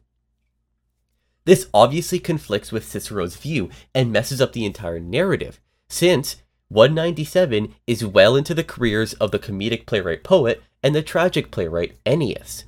This 1.45 1.69
obviously 1.73 2.19
conflicts 2.19 2.71
with 2.71 2.83
Cicero's 2.83 3.35
view 3.35 3.69
and 3.93 4.11
messes 4.11 4.41
up 4.41 4.53
the 4.53 4.65
entire 4.65 4.99
narrative, 4.99 5.61
since 5.87 6.37
197 6.69 7.75
is 7.85 8.03
well 8.03 8.35
into 8.35 8.55
the 8.55 8.63
careers 8.63 9.13
of 9.13 9.29
the 9.29 9.39
comedic 9.39 9.85
playwright 9.85 10.23
poet 10.23 10.63
and 10.81 10.95
the 10.95 11.03
tragic 11.03 11.51
playwright 11.51 11.95
Ennius, 12.03 12.63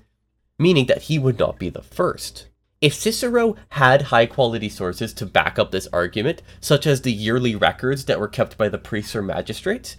meaning 0.59 0.85
that 0.85 1.03
he 1.03 1.17
would 1.17 1.39
not 1.39 1.57
be 1.57 1.69
the 1.69 1.81
first. 1.81 2.46
If 2.79 2.93
Cicero 2.93 3.55
had 3.69 4.03
high 4.03 4.27
quality 4.27 4.69
sources 4.69 5.13
to 5.15 5.25
back 5.25 5.57
up 5.57 5.71
this 5.71 5.87
argument, 5.91 6.41
such 6.61 6.85
as 6.85 7.01
the 7.01 7.11
yearly 7.11 7.55
records 7.55 8.05
that 8.05 8.19
were 8.19 8.27
kept 8.27 8.57
by 8.57 8.69
the 8.69 8.77
priests 8.77 9.15
or 9.15 9.23
magistrates, 9.23 9.97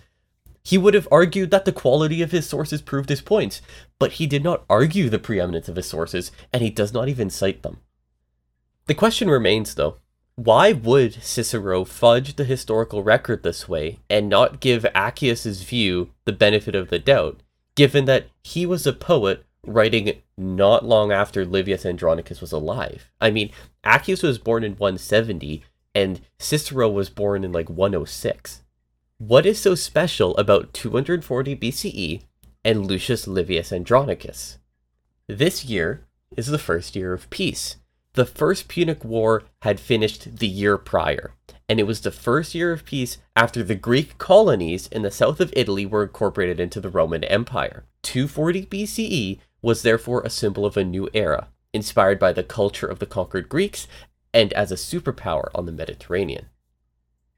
he 0.63 0.79
would 0.79 0.95
have 0.95 1.09
argued 1.11 1.51
that 1.51 1.65
the 1.65 1.73
quality 1.73 2.23
of 2.23 2.31
his 2.31 2.47
sources 2.47 2.83
proved 2.83 3.09
his 3.09 3.23
points, 3.23 3.63
but 3.99 4.13
he 4.13 4.27
did 4.27 4.45
not 4.45 4.65
argue 4.71 5.09
the 5.09 5.19
preeminence 5.19 5.69
of 5.69 5.77
his 5.77 5.87
sources, 5.87 6.31
and 6.53 6.63
he 6.63 6.71
does 6.71 6.93
not 6.93 7.09
even 7.09 7.31
cite 7.31 7.63
them. 7.63 7.79
The 8.87 8.95
question 8.95 9.29
remains, 9.29 9.75
though 9.75 9.99
why 10.39 10.73
would 10.73 11.15
Cicero 11.15 11.85
fudge 11.85 12.37
the 12.37 12.45
historical 12.45 13.03
record 13.03 13.43
this 13.43 13.69
way 13.69 13.99
and 14.09 14.29
not 14.29 14.61
give 14.61 14.87
Accius's 14.95 15.63
view 15.63 16.11
the 16.27 16.33
benefit 16.33 16.77
of 16.77 16.91
the 16.91 17.01
doubt, 17.01 17.43
given 17.75 18.05
that 18.05 18.29
he 18.45 18.65
was 18.65 18.87
a 18.87 18.93
poet 18.93 19.45
writing 19.69 20.21
not 20.37 20.85
long 20.85 21.13
after 21.13 21.45
Livius 21.45 21.87
Andronicus 21.87 22.41
was 22.41 22.53
alive. 22.53 23.11
I 23.21 23.31
mean, 23.31 23.51
Accius 23.85 24.23
was 24.23 24.39
born 24.39 24.65
in 24.65 24.73
170 24.73 25.63
and 25.95 26.21
Cicero 26.39 26.89
was 26.89 27.11
born 27.11 27.45
in 27.45 27.53
like 27.53 27.69
106. 27.69 28.63
What 29.19 29.47
is 29.47 29.59
so 29.59 29.75
special 29.75 30.37
about 30.37 30.73
240 30.73 31.57
BCE 31.57 32.23
and 32.65 32.87
Lucius 32.87 33.27
Livius 33.27 33.73
Andronicus? 33.73 34.59
This 35.27 35.65
year 35.65 36.07
is 36.37 36.47
the 36.47 36.59
first 36.59 36.95
year 36.95 37.13
of 37.13 37.29
peace. 37.31 37.77
The 38.15 38.25
First 38.25 38.69
Punic 38.69 39.05
War 39.05 39.45
had 39.63 39.79
finished 39.79 40.39
the 40.39 40.47
year 40.47 40.77
prior, 40.77 41.33
and 41.69 41.79
it 41.79 41.87
was 41.87 42.01
the 42.01 42.11
first 42.11 42.55
year 42.55 42.73
of 42.73 42.85
peace 42.85 43.19
after 43.37 43.63
the 43.63 43.75
Greek 43.75 44.19
colonies 44.19 44.89
in 44.89 45.03
the 45.03 45.11
south 45.11 45.41
of 45.41 45.53
Italy 45.55 45.87
were 45.87 46.03
incorporated 46.03 46.59
into 46.59 46.81
the 46.81 46.89
Roman 46.89 47.23
Empire. 47.25 47.85
240 48.03 48.67
BCE 48.67 49.39
was 49.63 49.83
therefore 49.83 50.23
a 50.23 50.31
symbol 50.31 50.65
of 50.65 50.77
a 50.77 50.85
new 50.85 51.09
era, 51.13 51.49
inspired 51.73 52.19
by 52.19 52.33
the 52.33 52.43
culture 52.43 52.87
of 52.87 52.99
the 52.99 53.07
conquered 53.07 53.49
Greeks 53.49 53.87
and 54.33 54.53
as 54.53 54.71
a 54.71 54.77
superpower 54.77 55.49
on 55.55 55.67
the 55.67 55.73
Mediterranean. 55.73 56.47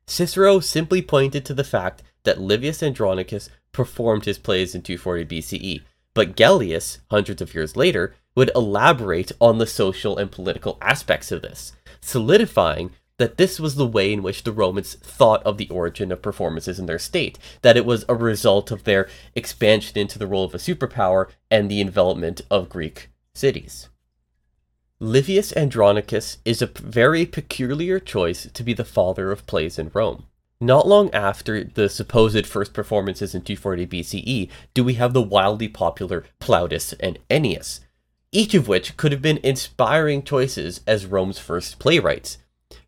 Cicero 0.07 0.61
simply 0.61 1.03
pointed 1.03 1.45
to 1.45 1.55
the 1.55 1.65
fact 1.65 2.03
that 2.25 2.41
Livius 2.41 2.83
Andronicus 2.83 3.49
performed 3.73 4.25
his 4.25 4.39
plays 4.39 4.75
in 4.75 4.83
240 4.83 5.25
BCE, 5.25 5.83
but 6.15 6.37
Gellius, 6.37 6.99
hundreds 7.11 7.41
of 7.41 7.55
years 7.55 7.77
later, 7.77 8.15
would 8.35 8.51
elaborate 8.55 9.33
on 9.41 9.59
the 9.59 9.67
social 9.67 10.17
and 10.17 10.31
political 10.31 10.79
aspects 10.81 11.31
of 11.31 11.43
this, 11.43 11.73
solidifying 12.01 12.91
that 13.21 13.37
this 13.37 13.61
was 13.61 13.75
the 13.75 13.87
way 13.87 14.15
in 14.15 14.23
which 14.23 14.45
the 14.45 14.53
Romans 14.53 14.95
thought 14.95 15.43
of 15.43 15.59
the 15.59 15.69
origin 15.69 16.11
of 16.11 16.23
performances 16.23 16.79
in 16.79 16.87
their 16.87 16.99
state, 16.99 17.39
that 17.61 17.77
it 17.77 17.85
was 17.85 18.03
a 18.09 18.15
result 18.15 18.71
of 18.71 18.85
their 18.85 19.11
expansion 19.35 19.99
into 19.99 20.19
the 20.19 20.27
role 20.27 20.45
of 20.45 20.55
a 20.55 20.59
superpower 20.59 21.29
and 21.51 21.71
the 21.71 21.83
envelopment 21.83 22.41
of 22.51 22.71
Greek 22.71 23.11
cities. 23.35 23.91
Livius 25.01 25.55
Andronicus 25.55 26.39
is 26.47 26.63
a 26.63 26.67
very 26.67 27.27
peculiar 27.27 28.01
choice 28.01 28.49
to 28.55 28.63
be 28.63 28.73
the 28.73 28.87
father 28.87 29.31
of 29.31 29.47
plays 29.47 29.79
in 29.79 29.91
Rome. 29.93 30.25
Not 30.59 30.89
long 30.89 31.13
after 31.15 31.63
the 31.63 31.91
supposed 31.91 32.47
first 32.47 32.73
performances 32.73 33.35
in 33.35 33.43
240 33.43 33.87
BCE 33.87 34.49
do 34.73 34.83
we 34.83 34.95
have 34.95 35.13
the 35.13 35.21
wildly 35.21 35.69
popular 35.69 36.25
Plautus 36.41 36.95
and 37.01 37.19
Ennius, 37.29 37.81
each 38.33 38.55
of 38.55 38.67
which 38.67 38.97
could 38.97 39.13
have 39.13 39.21
been 39.21 39.41
inspiring 39.43 40.23
choices 40.23 40.81
as 40.87 41.05
Rome's 41.05 41.39
first 41.39 41.79
playwrights, 41.79 42.39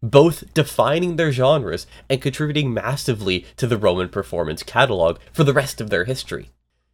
both 0.02 0.52
defining 0.52 1.16
their 1.16 1.32
genres 1.32 1.87
and 2.11 2.21
contributing 2.21 2.75
massively 2.75 3.47
to 3.56 3.66
the 3.66 3.78
Roman 3.78 4.09
performance 4.09 4.62
catalog 4.62 5.18
for 5.32 5.44
the 5.44 5.52
rest 5.52 5.80
of 5.80 5.90
their 5.90 6.04
history. 6.04 6.50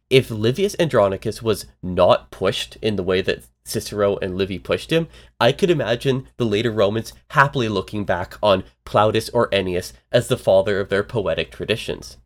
If 0.09 0.31
Livius 0.31 0.75
Andronicus 0.79 1.43
was 1.43 1.65
not 1.83 2.31
pushed 2.31 2.77
in 2.81 2.95
the 2.95 3.03
way 3.03 3.21
that 3.21 3.43
Cicero 3.63 4.17
and 4.17 4.35
Livy 4.35 4.57
pushed 4.57 4.91
him, 4.91 5.07
I 5.39 5.51
could 5.51 5.69
imagine 5.69 6.27
the 6.37 6.45
later 6.45 6.71
Romans 6.71 7.13
happily 7.29 7.69
looking 7.69 8.05
back 8.05 8.37
on 8.41 8.63
Plautus 8.85 9.29
or 9.33 9.49
Ennius 9.49 9.93
as 10.11 10.27
the 10.27 10.37
father 10.37 10.79
of 10.79 10.89
their 10.89 11.03
poetic 11.03 11.51
traditions. 11.51 12.17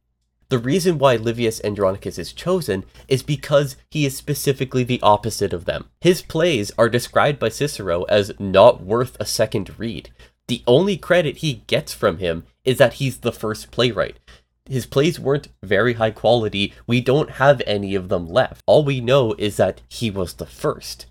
The 0.50 0.60
reason 0.60 1.00
why 1.00 1.16
Livius 1.16 1.62
Andronicus 1.64 2.18
is 2.18 2.32
chosen 2.32 2.86
is 3.08 3.24
because 3.24 3.76
he 3.90 4.06
is 4.06 4.16
specifically 4.16 4.84
the 4.84 5.02
opposite 5.02 5.52
of 5.52 5.66
them. 5.66 5.90
His 6.00 6.22
plays 6.22 6.72
are 6.78 6.90
described 6.90 7.40
by 7.40 7.50
Cicero 7.50 8.04
as 8.04 8.32
not 8.40 8.84
worth 8.84 9.18
a 9.20 9.26
second 9.26 9.78
read, 9.80 10.12
the 10.48 10.64
only 10.68 10.98
credit 10.98 11.38
he 11.38 11.64
gets 11.68 11.94
from 11.94 12.18
him 12.18 12.44
is 12.66 12.78
that 12.78 12.94
he's 12.94 13.18
the 13.18 13.32
first 13.32 13.72
playwright. 13.72 14.18
His 14.66 14.86
plays 14.86 15.20
weren't 15.20 15.50
very 15.62 15.94
high 15.94 16.12
quality. 16.12 16.74
We 16.88 17.02
don't 17.02 17.32
have 17.32 17.62
any 17.66 17.96
of 17.96 18.10
them 18.10 18.28
left. 18.28 18.62
All 18.66 18.84
we 18.84 19.02
know 19.02 19.34
is 19.38 19.58
that 19.58 19.82
he 19.90 20.10
was 20.10 20.34
the 20.34 20.46
first. 20.46 21.08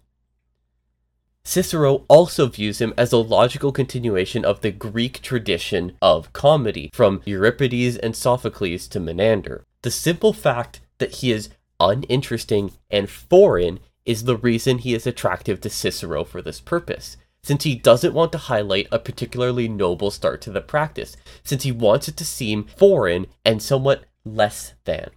Cicero 1.44 2.04
also 2.08 2.46
views 2.46 2.80
him 2.80 2.94
as 2.96 3.12
a 3.12 3.16
logical 3.18 3.72
continuation 3.72 4.44
of 4.44 4.60
the 4.60 4.70
Greek 4.70 5.20
tradition 5.22 5.96
of 6.00 6.32
comedy, 6.32 6.88
from 6.92 7.20
Euripides 7.24 7.96
and 7.96 8.14
Sophocles 8.14 8.86
to 8.88 9.00
Menander. 9.00 9.64
The 9.82 9.90
simple 9.90 10.32
fact 10.32 10.80
that 10.98 11.16
he 11.16 11.32
is 11.32 11.50
uninteresting 11.80 12.72
and 12.90 13.10
foreign 13.10 13.80
is 14.04 14.24
the 14.24 14.36
reason 14.36 14.78
he 14.78 14.94
is 14.94 15.06
attractive 15.06 15.60
to 15.60 15.70
Cicero 15.70 16.24
for 16.24 16.42
this 16.42 16.60
purpose 16.60 17.16
since 17.42 17.64
he 17.64 17.74
doesn't 17.74 18.14
want 18.14 18.30
to 18.32 18.38
highlight 18.38 18.86
a 18.92 18.98
particularly 18.98 19.68
noble 19.68 20.10
start 20.10 20.40
to 20.40 20.50
the 20.50 20.60
practice, 20.60 21.16
since 21.42 21.64
he 21.64 21.72
wants 21.72 22.08
it 22.08 22.16
to 22.16 22.24
seem 22.24 22.64
foreign 22.76 23.26
and 23.44 23.60
somewhat 23.60 24.04
less 24.24 24.74
than. 24.84 25.10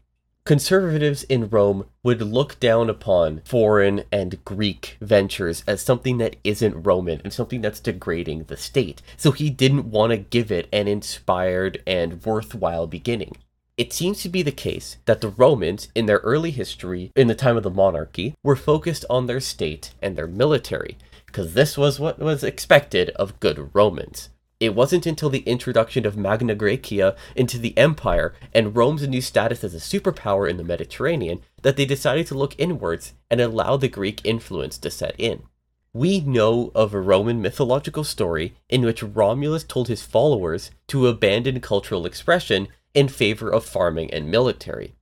conservatives 0.46 1.24
in 1.24 1.50
Rome 1.50 1.86
would 2.04 2.22
look 2.22 2.60
down 2.60 2.88
upon 2.88 3.42
foreign 3.46 4.04
and 4.12 4.44
Greek 4.46 4.96
ventures 5.02 5.64
as 5.66 5.82
something 5.82 6.20
that 6.20 6.36
isn't 6.44 6.84
Roman 6.84 7.20
and 7.24 7.34
something 7.34 7.62
that's 7.62 7.80
degrading 7.80 8.44
the 8.44 8.56
state. 8.56 9.02
So 9.18 9.32
he 9.32 9.50
didn't 9.50 9.90
want 9.90 10.12
to 10.12 10.18
give 10.18 10.52
it 10.52 10.68
an 10.72 10.88
inspired 10.88 11.82
and 11.88 12.24
worthwhile 12.24 12.86
beginning. 12.86 13.38
It 13.76 13.92
seems 13.92 14.22
to 14.22 14.30
be 14.30 14.44
the 14.44 14.52
case 14.52 14.98
that 15.06 15.20
the 15.20 15.30
Romans, 15.30 15.90
in 15.96 16.06
their 16.06 16.20
early 16.20 16.52
history, 16.52 17.12
in 17.16 17.28
the 17.28 17.36
time 17.36 17.58
of 17.58 17.64
the 17.64 17.72
monarchy, 17.72 18.36
were 18.42 18.56
focused 18.56 19.04
on 19.10 19.26
their 19.26 19.42
state 19.42 19.94
and 20.02 20.16
their 20.16 20.28
military, 20.28 20.98
because 21.36 21.54
this 21.54 21.78
was 21.78 22.00
what 22.00 22.18
was 22.18 22.46
expected 22.46 23.10
of 23.18 23.42
good 23.42 23.70
Romans. 23.74 24.30
It 24.62 24.74
wasn't 24.74 25.06
until 25.06 25.30
the 25.30 25.40
introduction 25.40 26.06
of 26.06 26.16
Magna 26.16 26.56
Graecia 26.56 27.14
into 27.36 27.58
the 27.58 27.78
empire 27.78 28.34
and 28.54 28.74
Rome's 28.74 29.06
new 29.06 29.20
status 29.20 29.62
as 29.62 29.76
a 29.76 29.80
superpower 29.80 30.50
in 30.50 30.56
the 30.56 30.64
Mediterranean 30.64 31.42
that 31.62 31.76
they 31.76 31.84
decided 31.86 32.26
to 32.28 32.38
look 32.38 32.56
inwards 32.58 33.12
and 33.30 33.42
allow 33.42 33.76
the 33.76 33.90
Greek 33.90 34.22
influence 34.24 34.78
to 34.78 34.90
set 34.90 35.14
in. 35.18 35.44
We 35.92 36.22
know 36.22 36.72
of 36.74 36.94
a 36.94 37.02
Roman 37.02 37.42
mythological 37.42 38.06
story 38.06 38.56
in 38.70 38.84
which 38.84 39.04
Romulus 39.04 39.66
told 39.66 39.90
his 39.90 40.04
followers 40.04 40.72
to 40.88 41.08
abandon 41.08 41.60
cultural 41.60 42.06
expression 42.06 42.70
in 42.94 43.10
favor 43.10 43.50
of 43.50 43.66
farming 43.66 44.10
and 44.14 44.32
military. 44.32 44.96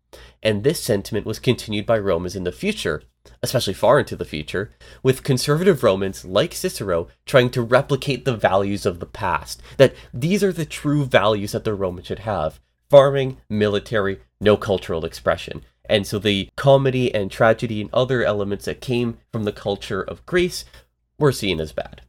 And 0.44 0.64
this 0.64 0.84
sentiment 0.84 1.26
was 1.26 1.40
continued 1.40 1.86
by 1.86 1.98
Romans 1.98 2.36
in 2.36 2.44
the 2.44 2.52
future, 2.52 3.02
especially 3.42 3.74
far 3.74 3.98
into 3.98 4.18
the 4.18 4.26
future, 4.26 4.72
with 5.02 5.24
conservative 5.24 5.82
Romans 5.82 6.26
like 6.26 6.54
Cicero 6.54 7.08
trying 7.26 7.50
to 7.52 7.62
replicate 7.62 8.26
the 8.26 8.36
values 8.36 8.86
of 8.86 9.00
the 9.00 9.06
past. 9.06 9.64
That 9.78 9.96
these 10.14 10.44
are 10.44 10.52
the 10.52 10.66
true 10.66 11.06
values 11.06 11.54
that 11.54 11.64
the 11.64 11.74
Romans 11.74 12.08
should 12.08 12.20
have 12.20 12.60
farming, 12.90 13.38
military, 13.50 14.20
no 14.40 14.56
cultural 14.56 15.04
expression. 15.04 15.64
And 15.86 16.06
so 16.06 16.20
the 16.20 16.50
comedy 16.56 17.12
and 17.14 17.32
tragedy 17.32 17.82
and 17.82 17.90
other 17.92 18.24
elements 18.24 18.66
that 18.66 18.82
came 18.82 19.18
from 19.32 19.46
the 19.46 19.52
culture 19.52 20.04
of 20.04 20.26
Greece 20.28 20.64
were 21.18 21.32
seen 21.32 21.60
as 21.60 21.72
bad. 21.72 22.02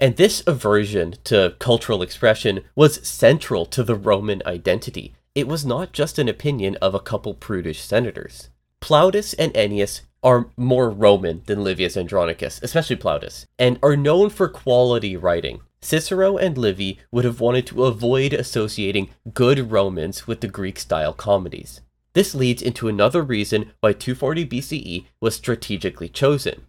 And 0.00 0.16
this 0.16 0.42
aversion 0.44 1.14
to 1.24 1.54
cultural 1.60 2.02
expression 2.02 2.64
was 2.74 3.06
central 3.06 3.64
to 3.66 3.84
the 3.84 3.94
Roman 3.94 4.42
identity. 4.44 5.14
It 5.34 5.48
was 5.48 5.64
not 5.64 5.92
just 5.92 6.18
an 6.18 6.28
opinion 6.28 6.76
of 6.76 6.94
a 6.94 7.00
couple 7.00 7.32
prudish 7.32 7.80
senators. 7.80 8.50
Plautus 8.82 9.34
and 9.38 9.54
Ennius 9.54 10.02
are 10.22 10.50
more 10.58 10.90
Roman 10.90 11.42
than 11.46 11.64
Livius 11.64 11.96
Andronicus, 11.96 12.60
especially 12.62 12.96
Plautus, 12.96 13.46
and 13.58 13.78
are 13.82 13.96
known 13.96 14.28
for 14.28 14.48
quality 14.48 15.16
writing. 15.16 15.60
Cicero 15.80 16.36
and 16.36 16.58
Livy 16.58 16.98
would 17.10 17.24
have 17.24 17.40
wanted 17.40 17.66
to 17.68 17.84
avoid 17.84 18.34
associating 18.34 19.08
good 19.32 19.70
Romans 19.72 20.26
with 20.26 20.42
the 20.42 20.48
Greek 20.48 20.78
style 20.78 21.14
comedies. 21.14 21.80
This 22.12 22.34
leads 22.34 22.60
into 22.60 22.88
another 22.88 23.22
reason 23.22 23.72
why 23.80 23.94
240 23.94 24.46
BCE 24.46 25.06
was 25.18 25.34
strategically 25.34 26.10
chosen. 26.10 26.60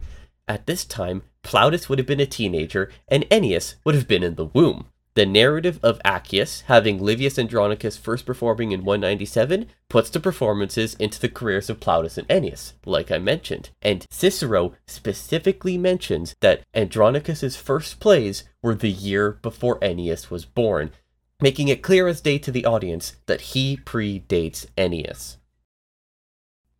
At 0.48 0.66
this 0.66 0.86
time, 0.86 1.22
Plautus 1.42 1.90
would 1.90 1.98
have 1.98 2.08
been 2.08 2.18
a 2.18 2.26
teenager 2.26 2.90
and 3.08 3.28
Ennius 3.30 3.74
would 3.84 3.94
have 3.94 4.08
been 4.08 4.22
in 4.22 4.36
the 4.36 4.46
womb. 4.46 4.86
The 5.14 5.26
narrative 5.26 5.78
of 5.80 6.00
Accius 6.04 6.62
having 6.62 6.98
Livius 6.98 7.38
Andronicus 7.38 7.96
first 7.96 8.26
performing 8.26 8.72
in 8.72 8.84
197 8.84 9.66
puts 9.88 10.10
the 10.10 10.18
performances 10.18 10.94
into 10.94 11.20
the 11.20 11.28
careers 11.28 11.70
of 11.70 11.78
Plautus 11.78 12.18
and 12.18 12.26
Ennius, 12.26 12.72
like 12.84 13.12
I 13.12 13.18
mentioned. 13.18 13.70
And 13.80 14.06
Cicero 14.10 14.74
specifically 14.88 15.78
mentions 15.78 16.34
that 16.40 16.62
Andronicus's 16.74 17.54
first 17.54 18.00
plays 18.00 18.42
were 18.60 18.74
the 18.74 18.90
year 18.90 19.38
before 19.40 19.78
Ennius 19.78 20.30
was 20.30 20.44
born, 20.44 20.90
making 21.40 21.68
it 21.68 21.82
clear 21.82 22.08
as 22.08 22.20
day 22.20 22.38
to 22.38 22.50
the 22.50 22.66
audience 22.66 23.14
that 23.26 23.40
he 23.52 23.76
predates 23.76 24.66
Ennius. 24.76 25.36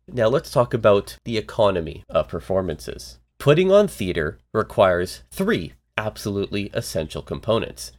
Now 0.09 0.27
let's 0.27 0.51
talk 0.51 0.73
about 0.73 1.17
the 1.23 1.37
economy 1.37 2.03
of 2.09 2.27
performances. 2.27 3.17
Putting 3.39 3.71
on 3.71 3.87
theater 3.87 4.39
requires 4.53 5.23
three 5.31 5.73
absolutely 5.97 6.69
essential 6.73 7.21
components 7.21 7.93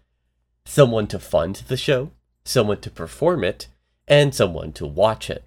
someone 0.66 1.06
to 1.06 1.18
fund 1.18 1.62
the 1.68 1.76
show, 1.76 2.10
someone 2.44 2.80
to 2.80 2.90
perform 2.90 3.44
it, 3.44 3.68
and 4.06 4.34
someone 4.34 4.72
to 4.72 4.86
watch 4.86 5.30
it. 5.30 5.44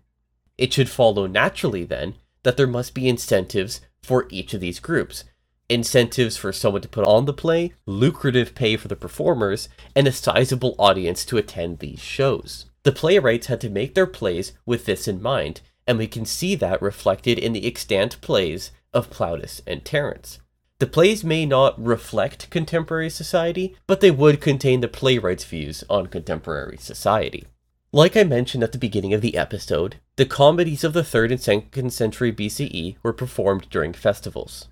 It 0.58 0.74
should 0.74 0.90
follow 0.90 1.28
naturally, 1.28 1.84
then, 1.84 2.16
that 2.44 2.58
there 2.58 2.68
must 2.68 2.94
be 2.94 3.08
incentives 3.08 3.82
for 4.02 4.28
each 4.30 4.54
of 4.54 4.62
these 4.62 4.80
groups. 4.80 5.26
Incentives 5.70 6.36
for 6.36 6.52
someone 6.52 6.82
to 6.82 6.90
put 6.90 7.06
on 7.06 7.26
the 7.26 7.34
play, 7.34 7.74
lucrative 7.86 8.56
pay 8.56 8.76
for 8.76 8.88
the 8.88 8.96
performers, 8.96 9.70
and 9.96 10.08
a 10.08 10.12
sizable 10.12 10.76
audience 10.80 11.24
to 11.26 11.38
attend 11.38 11.80
these 11.80 12.00
shows. 12.00 12.66
The 12.84 12.92
playwrights 12.92 13.48
had 13.48 13.62
to 13.62 13.70
make 13.70 13.94
their 13.94 14.08
plays 14.08 14.54
with 14.66 14.86
this 14.86 15.08
in 15.08 15.22
mind, 15.22 15.62
and 15.86 15.98
we 15.98 16.08
can 16.08 16.26
see 16.26 16.56
that 16.56 16.82
reflected 16.82 17.38
in 17.38 17.54
the 17.54 17.68
extant 17.68 18.20
plays 18.22 18.72
of 18.94 19.10
Plautus 19.10 19.62
and 19.68 19.86
Terence. 19.86 20.40
The 20.80 20.88
plays 20.88 21.26
may 21.26 21.46
not 21.46 21.82
reflect 21.84 22.50
contemporary 22.50 23.10
society, 23.10 23.76
but 23.86 24.00
they 24.00 24.12
would 24.12 24.40
contain 24.40 24.80
the 24.80 24.88
playwright's 24.88 25.44
views 25.44 25.84
on 25.90 26.08
contemporary 26.08 26.78
society. 26.78 27.46
Like 27.92 28.16
I 28.16 28.24
mentioned 28.24 28.64
at 28.64 28.72
the 28.72 28.78
beginning 28.78 29.14
of 29.14 29.20
the 29.20 29.36
episode, 29.36 29.98
the 30.16 30.26
comedies 30.26 30.86
of 30.86 30.94
the 30.94 31.02
3rd 31.02 31.32
and 31.32 31.64
2nd 31.72 31.92
century 31.92 32.32
BCE 32.32 32.96
were 33.04 33.12
performed 33.12 33.68
during 33.70 33.92
festivals. 33.92 34.70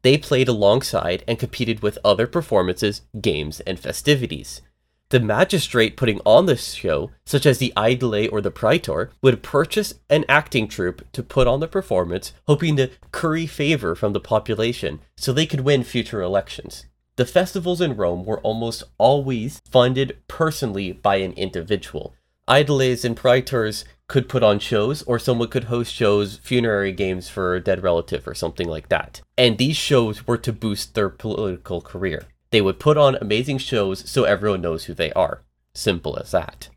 They 0.00 0.16
played 0.16 0.48
alongside 0.48 1.24
and 1.28 1.38
competed 1.38 1.80
with 1.80 1.98
other 2.02 2.26
performances, 2.26 3.02
games, 3.20 3.60
and 3.60 3.78
festivities, 3.78 4.62
the 5.10 5.20
magistrate 5.20 5.96
putting 5.96 6.20
on 6.24 6.46
this 6.46 6.72
show, 6.74 7.10
such 7.24 7.46
as 7.46 7.58
the 7.58 7.72
aedile 7.76 8.30
or 8.30 8.40
the 8.40 8.50
praetor, 8.50 9.10
would 9.22 9.42
purchase 9.42 9.94
an 10.10 10.24
acting 10.28 10.68
troupe 10.68 11.10
to 11.12 11.22
put 11.22 11.46
on 11.46 11.60
the 11.60 11.68
performance, 11.68 12.32
hoping 12.46 12.76
to 12.76 12.90
curry 13.10 13.46
favor 13.46 13.94
from 13.94 14.12
the 14.12 14.20
population 14.20 15.00
so 15.16 15.32
they 15.32 15.46
could 15.46 15.60
win 15.60 15.82
future 15.82 16.20
elections. 16.20 16.86
The 17.16 17.26
festivals 17.26 17.80
in 17.80 17.96
Rome 17.96 18.24
were 18.24 18.40
almost 18.40 18.84
always 18.96 19.60
funded 19.68 20.18
personally 20.28 20.92
by 20.92 21.16
an 21.16 21.32
individual. 21.32 22.14
Aediles 22.46 23.04
and 23.04 23.16
praetors 23.16 23.84
could 24.06 24.28
put 24.28 24.42
on 24.42 24.58
shows, 24.58 25.02
or 25.02 25.18
someone 25.18 25.48
could 25.48 25.64
host 25.64 25.92
shows, 25.92 26.38
funerary 26.38 26.92
games 26.92 27.28
for 27.28 27.54
a 27.54 27.60
dead 27.60 27.82
relative, 27.82 28.26
or 28.26 28.34
something 28.34 28.66
like 28.68 28.88
that. 28.88 29.20
And 29.36 29.58
these 29.58 29.76
shows 29.76 30.26
were 30.26 30.38
to 30.38 30.52
boost 30.52 30.94
their 30.94 31.10
political 31.10 31.82
career. 31.82 32.22
They 32.50 32.60
would 32.60 32.80
put 32.80 32.96
on 32.96 33.16
amazing 33.16 33.58
shows 33.58 34.08
so 34.08 34.24
everyone 34.24 34.60
knows 34.60 34.84
who 34.84 34.94
they 34.94 35.12
are. 35.12 35.42
Simple 35.74 36.18
as 36.18 36.30
that. 36.30 36.70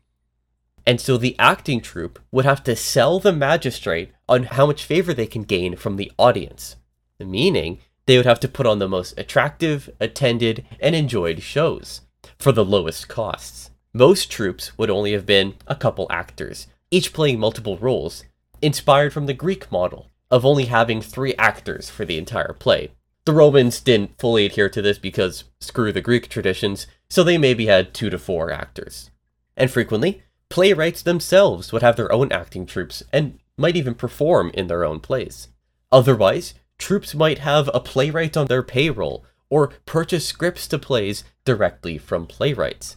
And 0.86 1.00
so 1.00 1.16
the 1.16 1.36
acting 1.38 1.80
troupe 1.80 2.18
would 2.30 2.44
have 2.44 2.62
to 2.64 2.76
sell 2.76 3.20
the 3.20 3.32
magistrate 3.32 4.12
on 4.28 4.44
how 4.44 4.66
much 4.66 4.84
favor 4.84 5.14
they 5.14 5.26
can 5.26 5.42
gain 5.42 5.76
from 5.76 5.96
the 5.96 6.10
audience. 6.18 6.76
Meaning, 7.18 7.78
they 8.06 8.16
would 8.16 8.26
have 8.26 8.40
to 8.40 8.48
put 8.48 8.66
on 8.66 8.80
the 8.80 8.88
most 8.88 9.16
attractive, 9.16 9.88
attended, 10.00 10.64
and 10.80 10.94
enjoyed 10.94 11.42
shows 11.42 12.00
for 12.38 12.50
the 12.52 12.64
lowest 12.64 13.08
costs. 13.08 13.70
Most 13.92 14.30
troupes 14.30 14.76
would 14.76 14.90
only 14.90 15.12
have 15.12 15.26
been 15.26 15.54
a 15.66 15.76
couple 15.76 16.06
actors, 16.10 16.66
each 16.90 17.12
playing 17.12 17.38
multiple 17.38 17.78
roles, 17.78 18.24
inspired 18.60 19.12
from 19.12 19.26
the 19.26 19.34
Greek 19.34 19.70
model 19.70 20.08
of 20.30 20.44
only 20.44 20.64
having 20.64 21.00
three 21.00 21.34
actors 21.34 21.90
for 21.90 22.04
the 22.04 22.18
entire 22.18 22.54
play. 22.54 22.90
The 23.24 23.32
Romans 23.32 23.80
didn't 23.80 24.18
fully 24.18 24.46
adhere 24.46 24.68
to 24.68 24.82
this 24.82 24.98
because 24.98 25.44
screw 25.60 25.92
the 25.92 26.00
Greek 26.00 26.28
traditions, 26.28 26.86
so 27.08 27.22
they 27.22 27.38
maybe 27.38 27.66
had 27.66 27.94
two 27.94 28.10
to 28.10 28.18
four 28.18 28.50
actors. 28.50 29.10
And 29.56 29.70
frequently, 29.70 30.22
playwrights 30.48 31.02
themselves 31.02 31.72
would 31.72 31.82
have 31.82 31.96
their 31.96 32.10
own 32.10 32.32
acting 32.32 32.66
troupes 32.66 33.02
and 33.12 33.38
might 33.56 33.76
even 33.76 33.94
perform 33.94 34.50
in 34.54 34.66
their 34.66 34.84
own 34.84 34.98
plays. 34.98 35.48
Otherwise, 35.92 36.54
troupes 36.78 37.14
might 37.14 37.38
have 37.38 37.70
a 37.72 37.80
playwright 37.80 38.36
on 38.36 38.46
their 38.46 38.62
payroll 38.62 39.24
or 39.48 39.68
purchase 39.86 40.26
scripts 40.26 40.66
to 40.66 40.78
plays 40.78 41.22
directly 41.44 41.98
from 41.98 42.26
playwrights. 42.26 42.96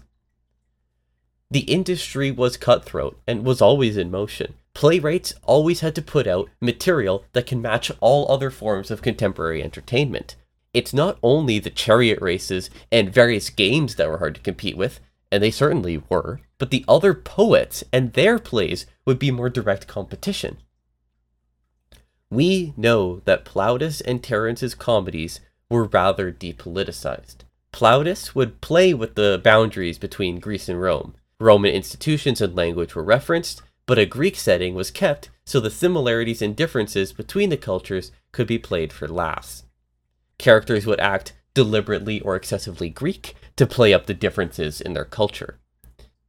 The 1.52 1.62
industry 1.62 2.32
was 2.32 2.58
cutthroat 2.58 3.20
and 3.28 3.46
was 3.46 3.62
always 3.62 3.96
in 3.96 4.10
motion. 4.10 4.56
Playwrights 4.76 5.34
always 5.44 5.80
had 5.80 5.96
to 5.96 6.02
put 6.02 6.28
out 6.28 6.50
material 6.62 7.24
that 7.32 7.48
can 7.48 7.62
match 7.62 7.92
all 8.02 8.30
other 8.30 8.52
forms 8.52 8.92
of 8.92 9.02
contemporary 9.02 9.64
entertainment. 9.64 10.36
It's 10.74 10.94
not 10.94 11.18
only 11.24 11.60
the 11.60 11.70
chariot 11.70 12.22
races 12.22 12.70
and 12.92 13.12
various 13.12 13.50
games 13.50 13.96
that 13.96 14.10
were 14.10 14.18
hard 14.18 14.36
to 14.36 14.42
compete 14.42 14.76
with, 14.76 15.00
and 15.32 15.42
they 15.42 15.50
certainly 15.50 16.04
were, 16.10 16.42
but 16.58 16.72
the 16.72 16.84
other 16.90 17.14
poets 17.14 17.86
and 17.94 18.12
their 18.14 18.38
plays 18.38 18.86
would 19.06 19.18
be 19.18 19.32
more 19.32 19.50
direct 19.50 19.88
competition. 19.88 20.58
We 22.30 22.74
know 22.76 23.22
that 23.24 23.46
Plautus 23.46 24.02
and 24.02 24.22
Terence's 24.22 24.76
comedies 24.76 25.40
were 25.70 25.86
rather 25.86 26.34
depoliticized. 26.34 27.46
Plautus 27.72 28.36
would 28.36 28.60
play 28.60 28.94
with 28.94 29.16
the 29.16 29.40
boundaries 29.42 29.98
between 29.98 30.40
Greece 30.40 30.68
and 30.68 30.82
Rome. 30.82 31.16
Roman 31.40 31.72
institutions 31.72 32.42
and 32.42 32.56
language 32.56 32.94
were 32.94 33.04
referenced, 33.04 33.62
but 33.86 34.00
a 34.00 34.06
Greek 34.06 34.36
setting 34.36 34.76
was 34.76 34.92
kept 34.92 35.30
so 35.46 35.60
the 35.60 35.70
similarities 35.70 36.42
and 36.42 36.56
differences 36.56 37.14
between 37.14 37.50
the 37.50 37.58
cultures 37.58 38.12
could 38.32 38.48
be 38.48 38.58
played 38.58 38.92
for 38.92 39.08
laughs. 39.08 39.64
Characters 40.38 40.86
would 40.86 41.00
act 41.00 41.34
deliberately 41.54 42.20
or 42.22 42.36
excessively 42.36 42.90
Greek 42.90 43.36
to 43.56 43.66
play 43.66 43.94
up 43.94 44.06
the 44.06 44.14
differences 44.14 44.82
in 44.82 44.94
their 44.94 45.06
culture. 45.06 45.60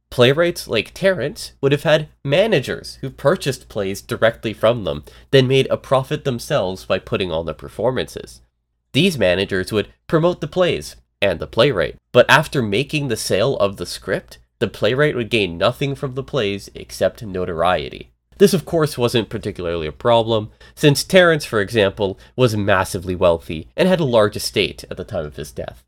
Playwrights 0.09 0.67
like 0.67 0.93
Terence 0.93 1.53
would 1.59 1.73
have 1.73 1.83
had 1.83 2.07
managers 2.23 2.97
who 3.01 3.09
purchased 3.09 3.67
plays 3.67 4.01
directly 4.01 4.53
from 4.53 4.85
them, 4.85 5.03
then 5.31 5.47
made 5.47 5.67
a 5.69 5.77
profit 5.77 6.23
themselves 6.23 6.85
by 6.85 6.97
putting 6.97 7.31
on 7.31 7.45
the 7.45 7.53
performances. 7.53 8.41
These 8.93 9.17
managers 9.17 9.71
would 9.71 9.93
promote 10.07 10.39
the 10.39 10.47
plays 10.47 10.95
and 11.21 11.39
the 11.39 11.47
playwright, 11.47 11.97
but 12.13 12.29
after 12.29 12.61
making 12.61 13.09
the 13.09 13.17
sale 13.17 13.57
of 13.57 13.77
the 13.77 13.85
script, 13.85 14.37
the 14.59 14.67
playwright 14.67 15.15
would 15.15 15.29
gain 15.29 15.57
nothing 15.57 15.95
from 15.95 16.15
the 16.15 16.23
plays 16.23 16.69
except 16.73 17.23
notoriety. 17.23 18.11
This, 18.37 18.53
of 18.53 18.65
course, 18.65 18.97
wasn't 18.97 19.29
particularly 19.29 19.87
a 19.87 19.91
problem, 19.91 20.51
since 20.75 21.03
Terence, 21.03 21.43
for 21.43 21.59
example, 21.59 22.19
was 22.35 22.55
massively 22.55 23.15
wealthy 23.15 23.67
and 23.75 23.87
had 23.87 23.99
a 23.99 24.05
large 24.05 24.35
estate 24.35 24.83
at 24.91 24.97
the 24.97 25.03
time 25.03 25.25
of 25.25 25.37
his 25.37 25.51
death. 25.51 25.83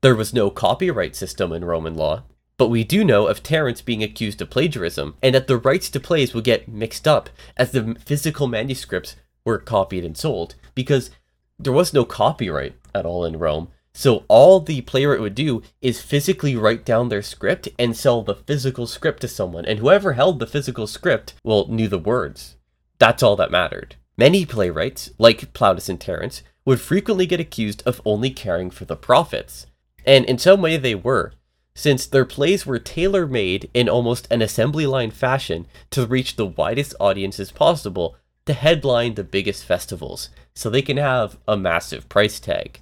There 0.00 0.14
was 0.14 0.34
no 0.34 0.50
copyright 0.50 1.16
system 1.16 1.52
in 1.52 1.64
Roman 1.64 1.94
law, 1.94 2.22
but 2.56 2.68
we 2.68 2.84
do 2.84 3.04
know 3.04 3.26
of 3.26 3.42
Terence 3.42 3.82
being 3.82 4.02
accused 4.02 4.40
of 4.40 4.50
plagiarism, 4.50 5.16
and 5.22 5.34
that 5.34 5.48
the 5.48 5.56
rights 5.56 5.90
to 5.90 5.98
plays 5.98 6.34
would 6.34 6.44
get 6.44 6.68
mixed 6.68 7.08
up 7.08 7.28
as 7.56 7.72
the 7.72 7.96
physical 8.04 8.46
manuscripts 8.46 9.16
were 9.44 9.58
copied 9.58 10.04
and 10.04 10.16
sold, 10.16 10.54
because 10.74 11.10
there 11.58 11.72
was 11.72 11.92
no 11.92 12.04
copyright 12.04 12.74
at 12.94 13.06
all 13.06 13.24
in 13.24 13.38
Rome, 13.38 13.68
so 13.94 14.24
all 14.28 14.58
the 14.58 14.80
playwright 14.82 15.20
would 15.20 15.36
do 15.36 15.62
is 15.80 16.02
physically 16.02 16.56
write 16.56 16.84
down 16.84 17.08
their 17.08 17.22
script 17.22 17.68
and 17.78 17.96
sell 17.96 18.22
the 18.22 18.34
physical 18.34 18.86
script 18.86 19.20
to 19.20 19.28
someone, 19.28 19.64
and 19.64 19.78
whoever 19.78 20.14
held 20.14 20.40
the 20.40 20.46
physical 20.46 20.86
script, 20.88 21.34
well, 21.44 21.66
knew 21.68 21.86
the 21.86 21.98
words. 21.98 22.56
That's 22.98 23.22
all 23.22 23.36
that 23.36 23.52
mattered. 23.52 23.94
Many 24.16 24.44
playwrights, 24.44 25.10
like 25.18 25.52
Plautus 25.52 25.88
and 25.88 26.00
Terence, 26.00 26.42
would 26.64 26.80
frequently 26.80 27.26
get 27.26 27.40
accused 27.40 27.82
of 27.86 28.00
only 28.04 28.30
caring 28.30 28.70
for 28.70 28.84
the 28.84 28.96
profits. 28.96 29.66
And 30.04 30.24
in 30.24 30.38
some 30.38 30.60
way 30.60 30.76
they 30.76 30.94
were, 30.94 31.32
since 31.74 32.06
their 32.06 32.24
plays 32.24 32.64
were 32.64 32.78
tailor 32.78 33.26
made 33.26 33.70
in 33.74 33.88
almost 33.88 34.26
an 34.30 34.42
assembly 34.42 34.86
line 34.86 35.10
fashion 35.10 35.66
to 35.90 36.06
reach 36.06 36.36
the 36.36 36.46
widest 36.46 36.94
audiences 37.00 37.50
possible 37.50 38.16
to 38.46 38.52
headline 38.52 39.14
the 39.14 39.24
biggest 39.24 39.64
festivals, 39.64 40.28
so 40.54 40.68
they 40.68 40.82
can 40.82 40.96
have 40.96 41.38
a 41.48 41.56
massive 41.56 42.08
price 42.08 42.38
tag. 42.38 42.80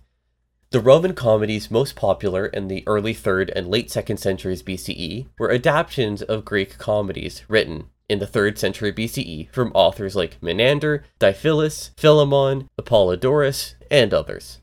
The 0.73 0.81
Roman 0.81 1.13
comedies 1.15 1.71
most 1.71 1.97
popular 1.97 2.47
in 2.47 2.69
the 2.69 2.83
early 2.87 3.15
3rd 3.15 3.53
and 3.55 3.69
late 3.69 3.89
2nd 3.89 4.19
centuries 4.19 4.63
BCE 4.63 5.27
were 5.39 5.53
adaptations 5.53 6.23
of 6.23 6.47
Greek 6.47 6.79
comedies 6.79 7.45
written 7.47 7.91
in 8.09 8.21
the 8.21 8.27
3rd 8.27 8.57
century 8.57 8.91
BCE 8.91 9.53
from 9.53 9.71
authors 9.75 10.17
like 10.17 10.43
Menander, 10.43 11.05
Diphilus, 11.19 11.91
Philemon, 11.99 12.71
Apollodorus, 12.81 13.75
and 13.91 14.15
others. 14.15 14.61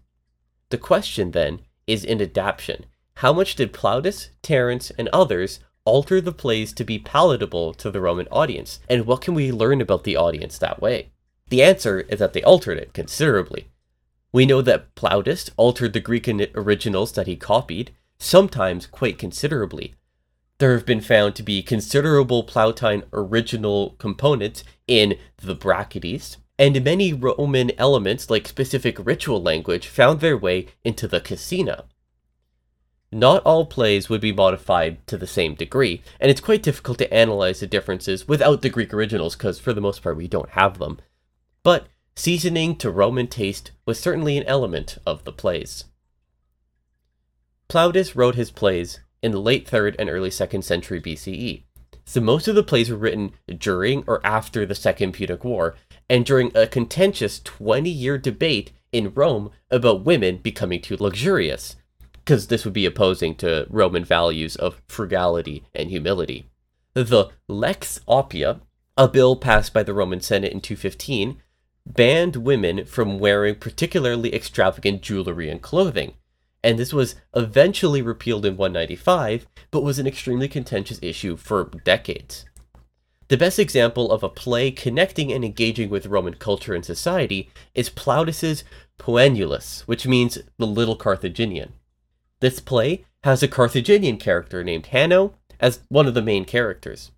The 0.72 0.80
question 0.80 1.30
then 1.30 1.60
is 1.86 2.04
in 2.04 2.24
adaptation. 2.24 2.88
How 3.18 3.32
much 3.32 3.54
did 3.54 3.72
Plautus, 3.72 4.30
Terence, 4.42 4.92
and 4.98 5.10
others 5.10 5.60
alter 5.86 6.20
the 6.20 6.32
plays 6.32 6.74
to 6.74 6.84
be 6.84 6.98
palatable 6.98 7.76
to 7.76 7.92
the 7.92 8.02
Roman 8.02 8.28
audience, 8.32 8.80
and 8.90 9.06
what 9.06 9.22
can 9.22 9.36
we 9.36 9.52
learn 9.52 9.80
about 9.80 10.06
the 10.06 10.18
audience 10.18 10.58
that 10.58 10.82
way? 10.82 11.12
The 11.50 11.62
answer 11.62 12.00
is 12.00 12.18
that 12.18 12.34
they 12.34 12.42
altered 12.42 12.80
it 12.80 12.94
considerably. 12.94 13.68
We 14.32 14.46
know 14.46 14.62
that 14.62 14.94
Plautus 14.96 15.50
altered 15.58 15.94
the 15.94 16.00
Greek 16.00 16.28
originals 16.56 17.14
that 17.14 17.28
he 17.28 17.36
copied, 17.36 17.92
sometimes 18.20 18.86
quite 18.86 19.18
considerably. 19.18 19.96
There 20.60 20.74
have 20.74 20.86
been 20.86 21.02
found 21.02 21.36
to 21.36 21.44
be 21.44 21.64
considerable 21.64 22.44
Plautine 22.44 23.04
original 23.14 23.92
components 23.92 24.64
in 24.88 25.18
the 25.38 25.56
Bacchides, 25.56 26.38
and 26.60 26.84
many 26.84 27.14
Roman 27.14 27.72
elements 27.80 28.30
like 28.30 28.48
specific 28.48 28.98
ritual 29.04 29.42
language 29.42 29.88
found 29.88 30.20
their 30.20 30.38
way 30.38 30.68
into 30.84 31.08
the 31.08 31.22
Casina. 31.22 31.86
Not 33.12 33.42
all 33.44 33.66
plays 33.66 34.10
would 34.10 34.22
be 34.22 34.34
modified 34.34 35.08
to 35.08 35.18
the 35.18 35.26
same 35.26 35.56
degree, 35.56 36.04
and 36.20 36.30
it's 36.30 36.42
quite 36.42 36.62
difficult 36.62 37.00
to 37.00 37.12
analyze 37.12 37.62
the 37.62 37.68
differences 37.68 38.28
without 38.28 38.62
the 38.62 38.70
Greek 38.70 38.94
originals 38.94 39.36
because 39.36 39.58
for 39.58 39.74
the 39.74 39.82
most 39.82 40.04
part 40.04 40.18
we 40.18 40.28
don't 40.28 40.50
have 40.50 40.78
them. 40.78 41.00
But 41.64 41.88
seasoning 42.20 42.76
to 42.76 42.92
Roman 42.92 43.28
taste 43.28 43.72
was 43.86 43.98
certainly 43.98 44.38
an 44.38 44.44
element 44.44 44.98
of 45.06 45.24
the 45.24 45.32
plays. 45.32 45.86
Plautus 47.70 48.14
wrote 48.14 48.36
his 48.36 48.52
plays 48.52 49.00
in 49.24 49.32
the 49.32 49.40
late 49.40 49.66
3rd 49.66 49.96
and 49.98 50.10
early 50.10 50.30
2nd 50.30 50.66
century 50.66 51.00
BCE, 51.00 51.64
so 52.04 52.20
most 52.20 52.50
of 52.50 52.56
the 52.56 52.64
plays 52.64 52.92
were 52.92 52.98
written 52.98 53.32
during 53.48 54.04
or 54.06 54.20
after 54.26 54.66
the 54.66 54.76
Second 54.76 55.14
Punic 55.14 55.46
War, 55.46 55.78
and 56.10 56.26
during 56.26 56.52
a 56.56 56.68
contentious 56.68 57.40
20 57.40 57.90
year 57.90 58.18
debate 58.18 58.74
in 58.92 59.14
Rome 59.14 59.52
about 59.72 60.04
women 60.04 60.38
becoming 60.38 60.82
too 60.82 60.98
luxurious, 61.00 61.78
because 62.16 62.48
this 62.48 62.66
would 62.66 62.74
be 62.74 62.86
opposing 62.86 63.34
to 63.36 63.66
Roman 63.70 64.04
values 64.04 64.58
of 64.58 64.82
frugality 64.90 65.64
and 65.74 65.90
humility. 65.90 66.50
The 66.96 67.30
Lex 67.48 68.02
Oppia, 68.10 68.60
a 68.98 69.08
bill 69.08 69.38
passed 69.38 69.74
by 69.74 69.84
the 69.84 69.94
Roman 69.94 70.20
Senate 70.20 70.52
in 70.52 70.60
215, 70.60 71.42
banned 71.90 72.38
women 72.38 72.86
from 72.86 73.20
wearing 73.20 73.56
particularly 73.56 74.34
extravagant 74.34 75.02
jewelry 75.02 75.50
and 75.50 75.62
clothing. 75.62 76.14
And 76.64 76.78
this 76.78 76.94
was 76.94 77.16
eventually 77.36 78.02
repealed 78.02 78.46
in 78.46 78.58
195, 78.58 79.48
but 79.72 79.84
was 79.84 80.00
an 80.00 80.08
extremely 80.08 80.48
contentious 80.48 81.00
issue 81.02 81.38
for 81.38 81.72
decades. 81.84 82.46
The 83.30 83.38
best 83.38 83.60
example 83.60 84.12
of 84.12 84.24
a 84.24 84.30
play 84.30 84.72
connecting 84.72 85.32
and 85.32 85.46
engaging 85.46 85.90
with 85.90 86.08
Roman 86.08 86.34
culture 86.34 86.74
and 86.74 86.84
society 86.84 87.50
is 87.76 87.90
Plautus's 87.90 88.64
Poenulus, 88.98 89.82
which 89.82 90.08
means 90.08 90.40
the 90.58 90.68
Little 90.68 90.96
Carthaginian. 90.96 91.74
This 92.40 92.60
play 92.60 93.06
has 93.24 93.44
a 93.44 93.48
Carthaginian 93.48 94.18
character 94.18 94.64
named 94.64 94.88
Hanno 94.88 95.36
as 95.60 95.82
one 95.90 96.08
of 96.08 96.14
the 96.14 96.22
main 96.22 96.44
characters. 96.44 97.12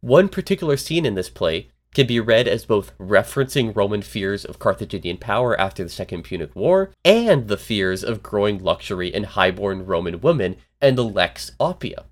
One 0.00 0.28
particular 0.28 0.76
scene 0.76 1.04
in 1.04 1.14
this 1.14 1.28
play 1.28 1.68
can 1.94 2.06
be 2.06 2.20
read 2.20 2.46
as 2.46 2.64
both 2.64 2.96
referencing 2.98 3.74
Roman 3.74 4.02
fears 4.02 4.44
of 4.44 4.58
Carthaginian 4.58 5.18
power 5.18 5.58
after 5.60 5.82
the 5.82 5.90
Second 5.90 6.22
Punic 6.22 6.54
War 6.54 6.90
and 7.04 7.48
the 7.48 7.56
fears 7.56 8.04
of 8.04 8.22
growing 8.22 8.62
luxury 8.62 9.08
in 9.12 9.24
highborn 9.24 9.86
Roman 9.86 10.20
women 10.20 10.56
and 10.80 10.96
the 10.96 11.04
Lex 11.04 11.52
Oppia. 11.58 12.04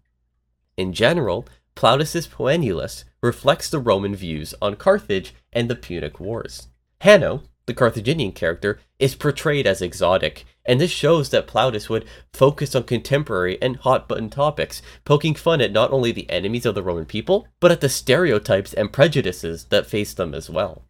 In 0.76 0.92
general, 0.92 1.46
Plautus's 1.74 2.26
Poenulus 2.26 3.04
reflects 3.22 3.70
the 3.70 3.78
Roman 3.78 4.14
views 4.14 4.54
on 4.60 4.76
Carthage 4.76 5.34
and 5.52 5.70
the 5.70 5.76
Punic 5.76 6.18
Wars. 6.18 6.68
Hanno, 7.00 7.42
the 7.68 7.74
Carthaginian 7.74 8.32
character, 8.32 8.80
is 8.98 9.14
portrayed 9.14 9.64
as 9.68 9.80
exotic, 9.80 10.44
and 10.64 10.80
this 10.80 10.90
shows 10.90 11.30
that 11.30 11.46
Plautus 11.46 11.88
would 11.88 12.04
focus 12.32 12.74
on 12.74 12.82
contemporary 12.82 13.62
and 13.62 13.76
hot 13.76 14.08
button 14.08 14.28
topics, 14.28 14.82
poking 15.04 15.36
fun 15.36 15.60
at 15.60 15.70
not 15.70 15.92
only 15.92 16.10
the 16.10 16.28
enemies 16.28 16.66
of 16.66 16.74
the 16.74 16.82
Roman 16.82 17.04
people, 17.06 17.46
but 17.60 17.70
at 17.70 17.80
the 17.80 17.88
stereotypes 17.88 18.74
and 18.74 18.92
prejudices 18.92 19.66
that 19.66 19.86
faced 19.86 20.16
them 20.16 20.34
as 20.34 20.50
well. 20.50 20.82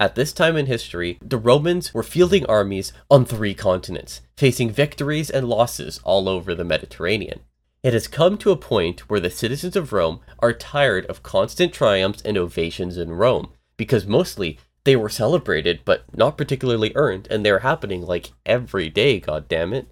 At 0.00 0.14
this 0.14 0.32
time 0.32 0.56
in 0.56 0.66
history, 0.66 1.18
the 1.22 1.36
Romans 1.36 1.94
were 1.94 2.02
fielding 2.02 2.46
armies 2.46 2.92
on 3.10 3.24
three 3.24 3.54
continents, 3.54 4.22
facing 4.36 4.70
victories 4.70 5.30
and 5.30 5.46
losses 5.46 6.00
all 6.02 6.28
over 6.28 6.54
the 6.54 6.64
Mediterranean. 6.64 7.40
It 7.82 7.92
has 7.92 8.08
come 8.08 8.36
to 8.38 8.50
a 8.50 8.56
point 8.56 9.08
where 9.10 9.20
the 9.20 9.30
citizens 9.30 9.76
of 9.76 9.92
Rome 9.92 10.20
are 10.38 10.52
tired 10.52 11.06
of 11.06 11.22
constant 11.22 11.72
triumphs 11.72 12.22
and 12.22 12.36
ovations 12.36 12.96
in 12.96 13.12
Rome, 13.12 13.52
because 13.76 14.06
mostly 14.06 14.58
they 14.90 14.96
were 14.96 15.08
celebrated, 15.08 15.82
but 15.84 16.02
not 16.16 16.36
particularly 16.36 16.90
earned, 16.96 17.28
and 17.30 17.46
they 17.46 17.52
were 17.52 17.60
happening 17.60 18.02
like 18.02 18.32
every 18.44 18.88
day, 18.88 19.20
God 19.20 19.46
damn 19.46 19.72
it. 19.72 19.86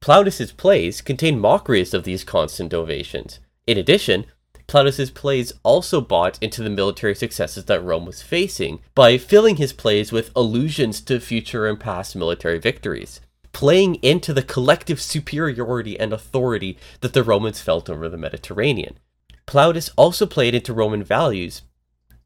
Plautus's 0.00 0.52
plays 0.52 1.02
contain 1.02 1.38
mockeries 1.38 1.92
of 1.92 2.04
these 2.04 2.24
constant 2.24 2.72
ovations. 2.72 3.40
In 3.66 3.76
addition, 3.76 4.24
Plautus's 4.66 5.10
plays 5.10 5.52
also 5.62 6.00
bought 6.00 6.42
into 6.42 6.62
the 6.62 6.70
military 6.70 7.14
successes 7.14 7.66
that 7.66 7.84
Rome 7.84 8.06
was 8.06 8.22
facing 8.22 8.80
by 8.94 9.18
filling 9.18 9.56
his 9.56 9.74
plays 9.74 10.12
with 10.12 10.30
allusions 10.34 11.02
to 11.02 11.20
future 11.20 11.66
and 11.66 11.78
past 11.78 12.16
military 12.16 12.58
victories, 12.58 13.20
playing 13.52 13.96
into 13.96 14.32
the 14.32 14.42
collective 14.42 14.98
superiority 14.98 16.00
and 16.00 16.14
authority 16.14 16.78
that 17.02 17.12
the 17.12 17.22
Romans 17.22 17.60
felt 17.60 17.90
over 17.90 18.08
the 18.08 18.16
Mediterranean. 18.16 18.98
Plautus 19.46 19.90
also 19.94 20.24
played 20.24 20.54
into 20.54 20.72
Roman 20.72 21.04
values 21.04 21.60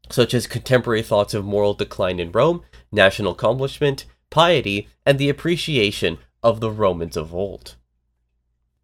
such 0.09 0.33
as 0.33 0.47
contemporary 0.47 1.01
thoughts 1.01 1.33
of 1.33 1.45
moral 1.45 1.73
decline 1.73 2.19
in 2.19 2.31
Rome, 2.31 2.63
national 2.91 3.33
accomplishment, 3.33 4.05
piety, 4.29 4.87
and 5.05 5.17
the 5.17 5.29
appreciation 5.29 6.17
of 6.43 6.59
the 6.59 6.71
Romans 6.71 7.17
of 7.17 7.33
old. 7.33 7.75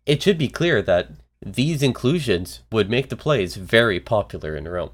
It 0.05 0.21
should 0.21 0.37
be 0.37 0.49
clear 0.49 0.81
that 0.81 1.11
these 1.45 1.83
inclusions 1.83 2.61
would 2.71 2.89
make 2.89 3.09
the 3.09 3.17
plays 3.17 3.55
very 3.55 3.99
popular 3.99 4.55
in 4.55 4.67
Rome. 4.67 4.91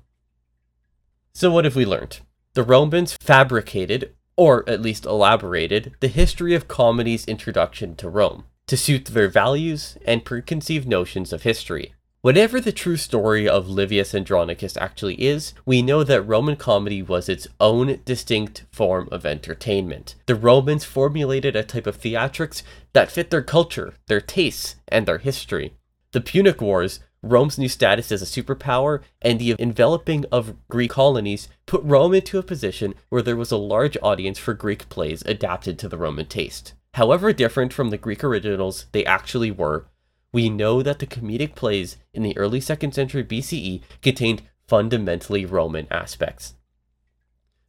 So, 1.34 1.52
what 1.52 1.66
have 1.66 1.76
we 1.76 1.86
learned? 1.86 2.20
The 2.54 2.64
Romans 2.64 3.16
fabricated, 3.20 4.16
or 4.36 4.68
at 4.68 4.82
least 4.82 5.06
elaborated, 5.06 5.96
the 6.00 6.08
history 6.08 6.56
of 6.56 6.68
comedy's 6.68 7.26
introduction 7.26 7.96
to 7.98 8.10
Rome 8.10 8.46
to 8.70 8.78
suit 8.78 9.06
their 9.06 9.28
values 9.28 9.98
and 10.06 10.24
preconceived 10.24 10.88
notions 10.88 11.34
of 11.34 11.42
history. 11.42 11.96
Whatever 12.22 12.60
the 12.60 12.74
true 12.74 12.98
story 12.98 13.48
of 13.48 13.70
Livius 13.70 14.14
Andronicus 14.14 14.76
actually 14.76 15.16
is, 15.24 15.54
we 15.66 15.82
know 15.82 16.04
that 16.04 16.24
Roman 16.24 16.58
comedy 16.58 17.02
was 17.02 17.30
its 17.30 17.48
own 17.62 18.02
distinct 18.04 18.66
form 18.74 19.08
of 19.10 19.26
entertainment. 19.26 20.16
The 20.26 20.36
Romans 20.36 20.84
formulated 20.84 21.56
a 21.56 21.64
type 21.64 21.88
of 21.88 21.98
theatrics 21.98 22.62
that 22.92 23.10
fit 23.10 23.30
their 23.30 23.42
culture, 23.42 23.94
their 24.08 24.20
tastes, 24.20 24.76
and 24.90 25.06
their 25.06 25.20
history. 25.20 25.76
The 26.12 26.20
Punic 26.20 26.60
Wars 26.60 27.00
Rome's 27.22 27.58
new 27.58 27.70
status 27.70 28.12
as 28.12 28.22
a 28.22 28.26
superpower 28.26 29.02
and 29.22 29.40
the 29.40 29.56
enveloping 29.58 30.26
of 30.30 30.56
Greek 30.68 30.92
colonies 30.92 31.48
put 31.66 31.84
Rome 31.84 32.14
into 32.14 32.38
a 32.38 32.44
position 32.44 32.96
where 33.08 33.22
there 33.22 33.38
was 33.38 33.52
a 33.52 33.58
large 33.58 33.98
audience 34.02 34.40
for 34.40 34.54
Greek 34.54 34.90
plays 34.90 35.22
adapted 35.26 35.80
to 35.80 35.88
the 35.88 35.98
Roman 35.98 36.26
taste. 36.26 36.74
However 36.96 37.32
different 37.34 37.72
from 37.72 37.92
the 37.92 37.98
Greek 37.98 38.24
originals 38.24 38.88
they 38.94 39.06
actually 39.06 39.52
were, 39.52 39.86
we 40.32 40.50
know 40.50 40.82
that 40.82 41.00
the 41.00 41.08
comedic 41.08 41.56
plays 41.56 41.98
in 42.14 42.24
the 42.24 42.38
early 42.38 42.60
2nd 42.60 42.94
century 42.94 43.24
BCE 43.24 43.82
contained 44.02 44.44
fundamentally 44.68 45.46
Roman 45.46 45.88
aspects. 45.90 46.54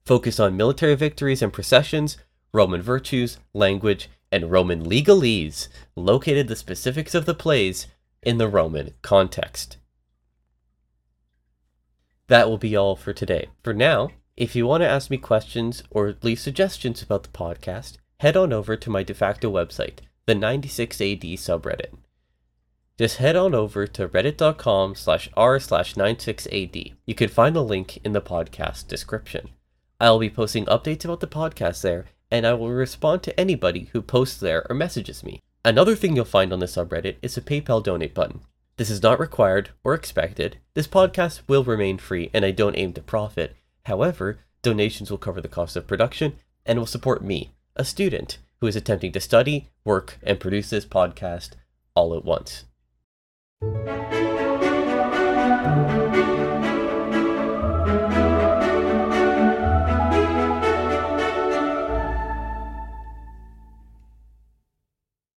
Focus 0.04 0.38
on 0.38 0.56
military 0.56 0.94
victories 0.94 1.42
and 1.42 1.52
processions, 1.52 2.18
Roman 2.52 2.82
virtues, 2.82 3.38
language, 3.54 4.10
and 4.32 4.50
Roman 4.50 4.84
legalese 4.84 5.68
located 5.96 6.48
the 6.48 6.56
specifics 6.56 7.14
of 7.14 7.26
the 7.26 7.34
plays 7.34 7.86
in 8.22 8.38
the 8.38 8.48
Roman 8.48 8.94
context. 9.02 9.78
That 12.28 12.48
will 12.48 12.58
be 12.58 12.76
all 12.76 12.96
for 12.96 13.12
today. 13.12 13.48
For 13.62 13.72
now, 13.72 14.10
if 14.36 14.54
you 14.54 14.66
want 14.66 14.82
to 14.82 14.88
ask 14.88 15.10
me 15.10 15.18
questions 15.18 15.82
or 15.90 16.16
leave 16.22 16.38
suggestions 16.38 17.02
about 17.02 17.24
the 17.24 17.30
podcast, 17.30 17.96
head 18.20 18.36
on 18.36 18.52
over 18.52 18.76
to 18.76 18.90
my 18.90 19.02
de 19.02 19.14
facto 19.14 19.50
website, 19.50 19.98
the 20.26 20.34
96AD 20.34 21.34
subreddit. 21.34 21.92
Just 23.00 23.16
head 23.16 23.34
on 23.34 23.54
over 23.54 23.86
to 23.86 24.08
reddit.com 24.10 24.94
slash 24.94 25.30
r 25.34 25.58
slash 25.58 25.94
96AD. 25.94 26.92
You 27.06 27.14
can 27.14 27.30
find 27.30 27.56
the 27.56 27.64
link 27.64 27.98
in 28.04 28.12
the 28.12 28.20
podcast 28.20 28.88
description. 28.88 29.48
I'll 29.98 30.18
be 30.18 30.28
posting 30.28 30.66
updates 30.66 31.06
about 31.06 31.20
the 31.20 31.26
podcast 31.26 31.80
there, 31.80 32.08
and 32.30 32.46
I 32.46 32.52
will 32.52 32.68
respond 32.68 33.22
to 33.22 33.40
anybody 33.40 33.88
who 33.94 34.02
posts 34.02 34.38
there 34.38 34.66
or 34.68 34.76
messages 34.76 35.24
me. 35.24 35.40
Another 35.64 35.96
thing 35.96 36.14
you'll 36.14 36.26
find 36.26 36.52
on 36.52 36.58
the 36.58 36.66
subreddit 36.66 37.16
is 37.22 37.38
a 37.38 37.40
PayPal 37.40 37.82
donate 37.82 38.12
button. 38.12 38.42
This 38.76 38.90
is 38.90 39.02
not 39.02 39.18
required 39.18 39.70
or 39.82 39.94
expected. 39.94 40.58
This 40.74 40.86
podcast 40.86 41.40
will 41.48 41.64
remain 41.64 41.96
free 41.96 42.28
and 42.34 42.44
I 42.44 42.50
don't 42.50 42.76
aim 42.76 42.92
to 42.92 43.00
profit. 43.00 43.56
However, 43.84 44.40
donations 44.60 45.10
will 45.10 45.16
cover 45.16 45.40
the 45.40 45.48
cost 45.48 45.74
of 45.74 45.86
production 45.86 46.34
and 46.66 46.78
will 46.78 46.84
support 46.84 47.24
me, 47.24 47.54
a 47.76 47.84
student 47.86 48.36
who 48.60 48.66
is 48.66 48.76
attempting 48.76 49.12
to 49.12 49.20
study, 49.20 49.70
work, 49.86 50.18
and 50.22 50.38
produce 50.38 50.68
this 50.68 50.84
podcast 50.84 51.52
all 51.94 52.14
at 52.14 52.26
once. 52.26 52.64
Música 53.62 54.10